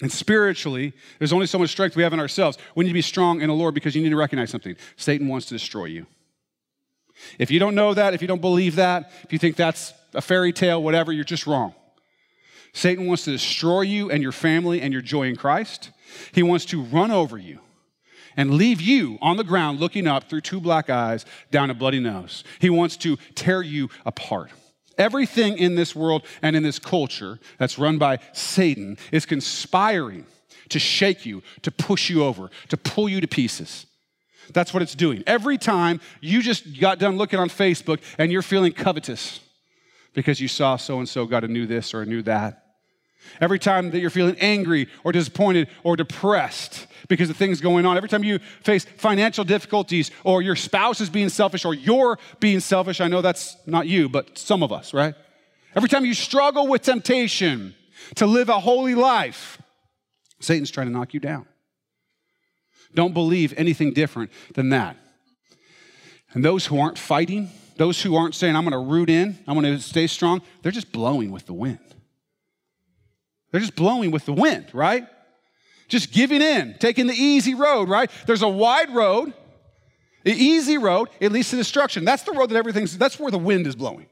And 0.00 0.12
spiritually, 0.12 0.92
there's 1.18 1.32
only 1.32 1.46
so 1.46 1.58
much 1.58 1.70
strength 1.70 1.96
we 1.96 2.04
have 2.04 2.12
in 2.12 2.20
ourselves. 2.20 2.56
We 2.76 2.84
need 2.84 2.90
to 2.90 2.94
be 2.94 3.02
strong 3.02 3.40
in 3.40 3.48
the 3.48 3.54
Lord 3.54 3.74
because 3.74 3.96
you 3.96 4.02
need 4.02 4.10
to 4.10 4.16
recognize 4.16 4.50
something 4.50 4.76
Satan 4.96 5.26
wants 5.26 5.46
to 5.46 5.54
destroy 5.54 5.86
you. 5.86 6.06
If 7.38 7.50
you 7.50 7.58
don't 7.58 7.74
know 7.74 7.94
that, 7.94 8.14
if 8.14 8.22
you 8.22 8.28
don't 8.28 8.40
believe 8.40 8.76
that, 8.76 9.10
if 9.24 9.32
you 9.32 9.38
think 9.40 9.56
that's 9.56 9.92
a 10.14 10.20
fairy 10.20 10.52
tale, 10.52 10.82
whatever, 10.82 11.12
you're 11.12 11.24
just 11.24 11.46
wrong. 11.46 11.74
Satan 12.72 13.06
wants 13.06 13.24
to 13.24 13.32
destroy 13.32 13.82
you 13.82 14.10
and 14.10 14.22
your 14.22 14.32
family 14.32 14.80
and 14.80 14.92
your 14.92 15.02
joy 15.02 15.24
in 15.24 15.36
Christ. 15.36 15.90
He 16.32 16.42
wants 16.42 16.64
to 16.66 16.82
run 16.82 17.10
over 17.10 17.36
you 17.36 17.60
and 18.36 18.54
leave 18.54 18.80
you 18.80 19.18
on 19.20 19.36
the 19.36 19.44
ground 19.44 19.80
looking 19.80 20.06
up 20.06 20.28
through 20.28 20.42
two 20.42 20.60
black 20.60 20.88
eyes 20.88 21.26
down 21.50 21.70
a 21.70 21.74
bloody 21.74 22.00
nose. 22.00 22.44
He 22.60 22.70
wants 22.70 22.96
to 22.98 23.16
tear 23.34 23.62
you 23.62 23.90
apart. 24.06 24.50
Everything 24.98 25.58
in 25.58 25.74
this 25.74 25.96
world 25.96 26.24
and 26.42 26.54
in 26.54 26.62
this 26.62 26.78
culture 26.78 27.38
that's 27.58 27.78
run 27.78 27.98
by 27.98 28.18
Satan 28.32 28.98
is 29.10 29.26
conspiring 29.26 30.26
to 30.68 30.78
shake 30.78 31.26
you, 31.26 31.42
to 31.62 31.70
push 31.70 32.08
you 32.10 32.22
over, 32.22 32.50
to 32.68 32.76
pull 32.76 33.08
you 33.08 33.20
to 33.20 33.26
pieces. 33.26 33.86
That's 34.52 34.74
what 34.74 34.82
it's 34.82 34.94
doing. 34.94 35.22
Every 35.26 35.58
time 35.58 36.00
you 36.20 36.42
just 36.42 36.80
got 36.80 36.98
done 36.98 37.16
looking 37.16 37.38
on 37.38 37.48
Facebook 37.48 38.00
and 38.18 38.30
you're 38.30 38.42
feeling 38.42 38.72
covetous, 38.72 39.40
because 40.12 40.40
you 40.40 40.48
saw 40.48 40.76
so 40.76 40.98
and 40.98 41.08
so 41.08 41.26
got 41.26 41.44
a 41.44 41.48
new 41.48 41.66
this 41.66 41.94
or 41.94 42.02
a 42.02 42.06
new 42.06 42.22
that. 42.22 42.64
Every 43.40 43.58
time 43.58 43.90
that 43.90 44.00
you're 44.00 44.10
feeling 44.10 44.36
angry 44.40 44.88
or 45.04 45.12
disappointed 45.12 45.68
or 45.84 45.94
depressed 45.94 46.86
because 47.08 47.28
of 47.28 47.36
things 47.36 47.60
going 47.60 47.84
on, 47.84 47.96
every 47.96 48.08
time 48.08 48.24
you 48.24 48.38
face 48.62 48.84
financial 48.84 49.44
difficulties 49.44 50.10
or 50.24 50.40
your 50.42 50.56
spouse 50.56 51.00
is 51.00 51.10
being 51.10 51.28
selfish 51.28 51.64
or 51.64 51.74
you're 51.74 52.18
being 52.40 52.60
selfish, 52.60 53.00
I 53.00 53.08
know 53.08 53.20
that's 53.20 53.56
not 53.66 53.86
you, 53.86 54.08
but 54.08 54.38
some 54.38 54.62
of 54.62 54.72
us, 54.72 54.94
right? 54.94 55.14
Every 55.74 55.88
time 55.88 56.04
you 56.04 56.14
struggle 56.14 56.66
with 56.66 56.82
temptation 56.82 57.74
to 58.16 58.26
live 58.26 58.48
a 58.48 58.58
holy 58.58 58.94
life, 58.94 59.60
Satan's 60.40 60.70
trying 60.70 60.86
to 60.86 60.92
knock 60.92 61.12
you 61.12 61.20
down. 61.20 61.46
Don't 62.94 63.14
believe 63.14 63.54
anything 63.56 63.92
different 63.92 64.30
than 64.54 64.70
that. 64.70 64.96
And 66.32 66.44
those 66.44 66.66
who 66.66 66.80
aren't 66.80 66.98
fighting, 66.98 67.50
those 67.80 68.02
who 68.02 68.14
aren't 68.14 68.34
saying, 68.34 68.54
I'm 68.54 68.64
going 68.68 68.72
to 68.72 68.90
root 68.92 69.08
in, 69.08 69.38
I'm 69.46 69.58
going 69.58 69.74
to 69.74 69.80
stay 69.80 70.06
strong, 70.06 70.42
they're 70.60 70.70
just 70.70 70.92
blowing 70.92 71.30
with 71.30 71.46
the 71.46 71.54
wind. 71.54 71.78
They're 73.50 73.60
just 73.62 73.74
blowing 73.74 74.10
with 74.10 74.26
the 74.26 74.34
wind, 74.34 74.66
right? 74.74 75.06
Just 75.88 76.12
giving 76.12 76.42
in, 76.42 76.76
taking 76.78 77.06
the 77.06 77.14
easy 77.14 77.54
road, 77.54 77.88
right? 77.88 78.10
There's 78.26 78.42
a 78.42 78.48
wide 78.48 78.94
road, 78.94 79.32
the 80.24 80.32
easy 80.32 80.76
road, 80.76 81.08
it 81.20 81.32
leads 81.32 81.48
to 81.50 81.56
destruction. 81.56 82.04
That's 82.04 82.22
the 82.22 82.32
road 82.32 82.50
that 82.50 82.56
everything's, 82.56 82.98
that's 82.98 83.18
where 83.18 83.30
the 83.30 83.38
wind 83.38 83.66
is 83.66 83.76
blowing. 83.76 84.08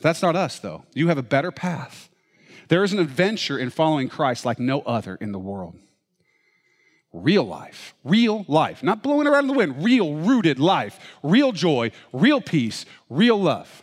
That's 0.00 0.22
not 0.22 0.36
us, 0.36 0.60
though. 0.60 0.84
You 0.94 1.08
have 1.08 1.18
a 1.18 1.22
better 1.24 1.50
path. 1.50 2.08
There 2.68 2.84
is 2.84 2.92
an 2.92 3.00
adventure 3.00 3.58
in 3.58 3.70
following 3.70 4.08
Christ 4.08 4.44
like 4.44 4.60
no 4.60 4.82
other 4.82 5.16
in 5.16 5.32
the 5.32 5.38
world 5.40 5.74
real 7.12 7.44
life, 7.44 7.94
real 8.04 8.44
life, 8.48 8.82
not 8.82 9.02
blowing 9.02 9.26
around 9.26 9.44
in 9.44 9.48
the 9.48 9.54
wind, 9.54 9.84
real 9.84 10.14
rooted 10.14 10.58
life, 10.58 10.98
real 11.22 11.52
joy, 11.52 11.90
real 12.12 12.40
peace, 12.40 12.84
real 13.08 13.40
love. 13.40 13.82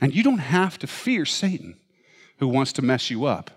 And 0.00 0.14
you 0.14 0.22
don't 0.22 0.38
have 0.38 0.78
to 0.78 0.86
fear 0.86 1.24
Satan 1.24 1.76
who 2.38 2.48
wants 2.48 2.72
to 2.74 2.82
mess 2.82 3.10
you 3.10 3.24
up. 3.24 3.50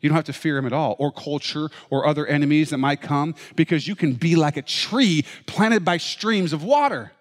You 0.00 0.08
don't 0.08 0.16
have 0.16 0.24
to 0.24 0.32
fear 0.32 0.58
him 0.58 0.66
at 0.66 0.72
all, 0.72 0.96
or 0.98 1.12
culture, 1.12 1.68
or 1.88 2.06
other 2.06 2.26
enemies 2.26 2.70
that 2.70 2.78
might 2.78 3.00
come, 3.00 3.36
because 3.54 3.86
you 3.86 3.94
can 3.94 4.14
be 4.14 4.34
like 4.34 4.56
a 4.56 4.62
tree 4.62 5.24
planted 5.46 5.84
by 5.84 5.96
streams 5.96 6.52
of 6.52 6.64
water 6.64 7.12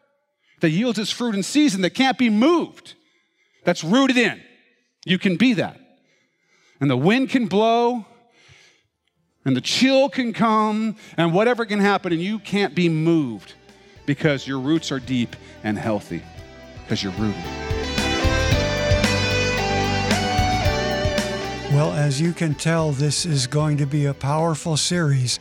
that 0.61 0.69
yields 0.69 0.97
its 0.97 1.11
fruit 1.11 1.35
in 1.35 1.43
season 1.43 1.81
that 1.81 1.91
can't 1.91 2.17
be 2.17 2.29
moved, 2.29 2.95
that's 3.63 3.83
rooted 3.83 4.17
in. 4.17 4.41
You 5.05 5.19
can 5.19 5.35
be 5.35 5.53
that. 5.53 5.79
and 6.79 6.89
the 6.89 6.97
wind 6.97 7.29
can 7.29 7.45
blow, 7.45 8.05
and 9.45 9.55
the 9.55 9.61
chill 9.61 10.09
can 10.09 10.33
come, 10.33 10.95
and 11.17 11.33
whatever 11.33 11.65
can 11.65 11.79
happen, 11.79 12.13
and 12.13 12.21
you 12.21 12.39
can't 12.39 12.75
be 12.75 12.89
moved 12.89 13.53
because 14.05 14.47
your 14.47 14.59
roots 14.59 14.91
are 14.91 14.99
deep 14.99 15.35
and 15.63 15.77
healthy, 15.77 16.21
because 16.83 17.03
you're 17.03 17.13
rooted. 17.13 17.43
Well, 21.71 21.93
as 21.93 22.19
you 22.19 22.33
can 22.33 22.53
tell, 22.53 22.91
this 22.91 23.25
is 23.25 23.47
going 23.47 23.77
to 23.77 23.85
be 23.85 24.05
a 24.05 24.13
powerful 24.13 24.75
series. 24.75 25.39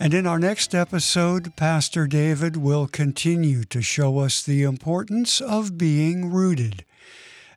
And 0.00 0.12
in 0.12 0.26
our 0.26 0.38
next 0.38 0.74
episode, 0.74 1.54
Pastor 1.54 2.08
David 2.08 2.56
will 2.56 2.88
continue 2.88 3.62
to 3.64 3.80
show 3.80 4.18
us 4.18 4.42
the 4.42 4.64
importance 4.64 5.40
of 5.40 5.78
being 5.78 6.32
rooted. 6.32 6.84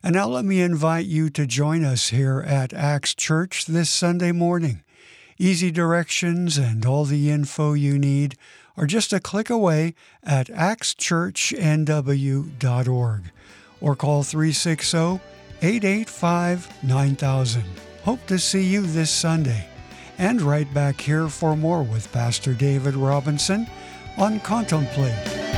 And 0.04 0.14
now 0.14 0.28
let 0.28 0.44
me 0.44 0.60
invite 0.60 1.06
you 1.06 1.30
to 1.30 1.46
join 1.46 1.84
us 1.84 2.08
here 2.08 2.40
at 2.40 2.72
Ax 2.72 3.14
Church 3.14 3.66
this 3.66 3.90
Sunday 3.90 4.30
morning. 4.30 4.82
Easy 5.38 5.70
directions 5.70 6.58
and 6.58 6.84
all 6.84 7.04
the 7.04 7.30
info 7.30 7.72
you 7.72 7.96
need 7.98 8.36
are 8.76 8.86
just 8.86 9.12
a 9.12 9.20
click 9.20 9.50
away 9.50 9.94
at 10.22 10.48
axchurchnw.org 10.48 13.22
or 13.80 13.96
call 13.96 14.22
360 14.22 15.20
885 15.62 16.84
9000. 16.84 17.64
Hope 18.04 18.26
to 18.26 18.38
see 18.38 18.64
you 18.64 18.82
this 18.82 19.10
Sunday 19.10 19.66
and 20.18 20.42
right 20.42 20.72
back 20.74 21.00
here 21.00 21.28
for 21.28 21.56
more 21.56 21.82
with 21.82 22.12
Pastor 22.12 22.52
David 22.54 22.94
Robinson 22.94 23.66
on 24.18 24.40
Contemplate. 24.40 25.51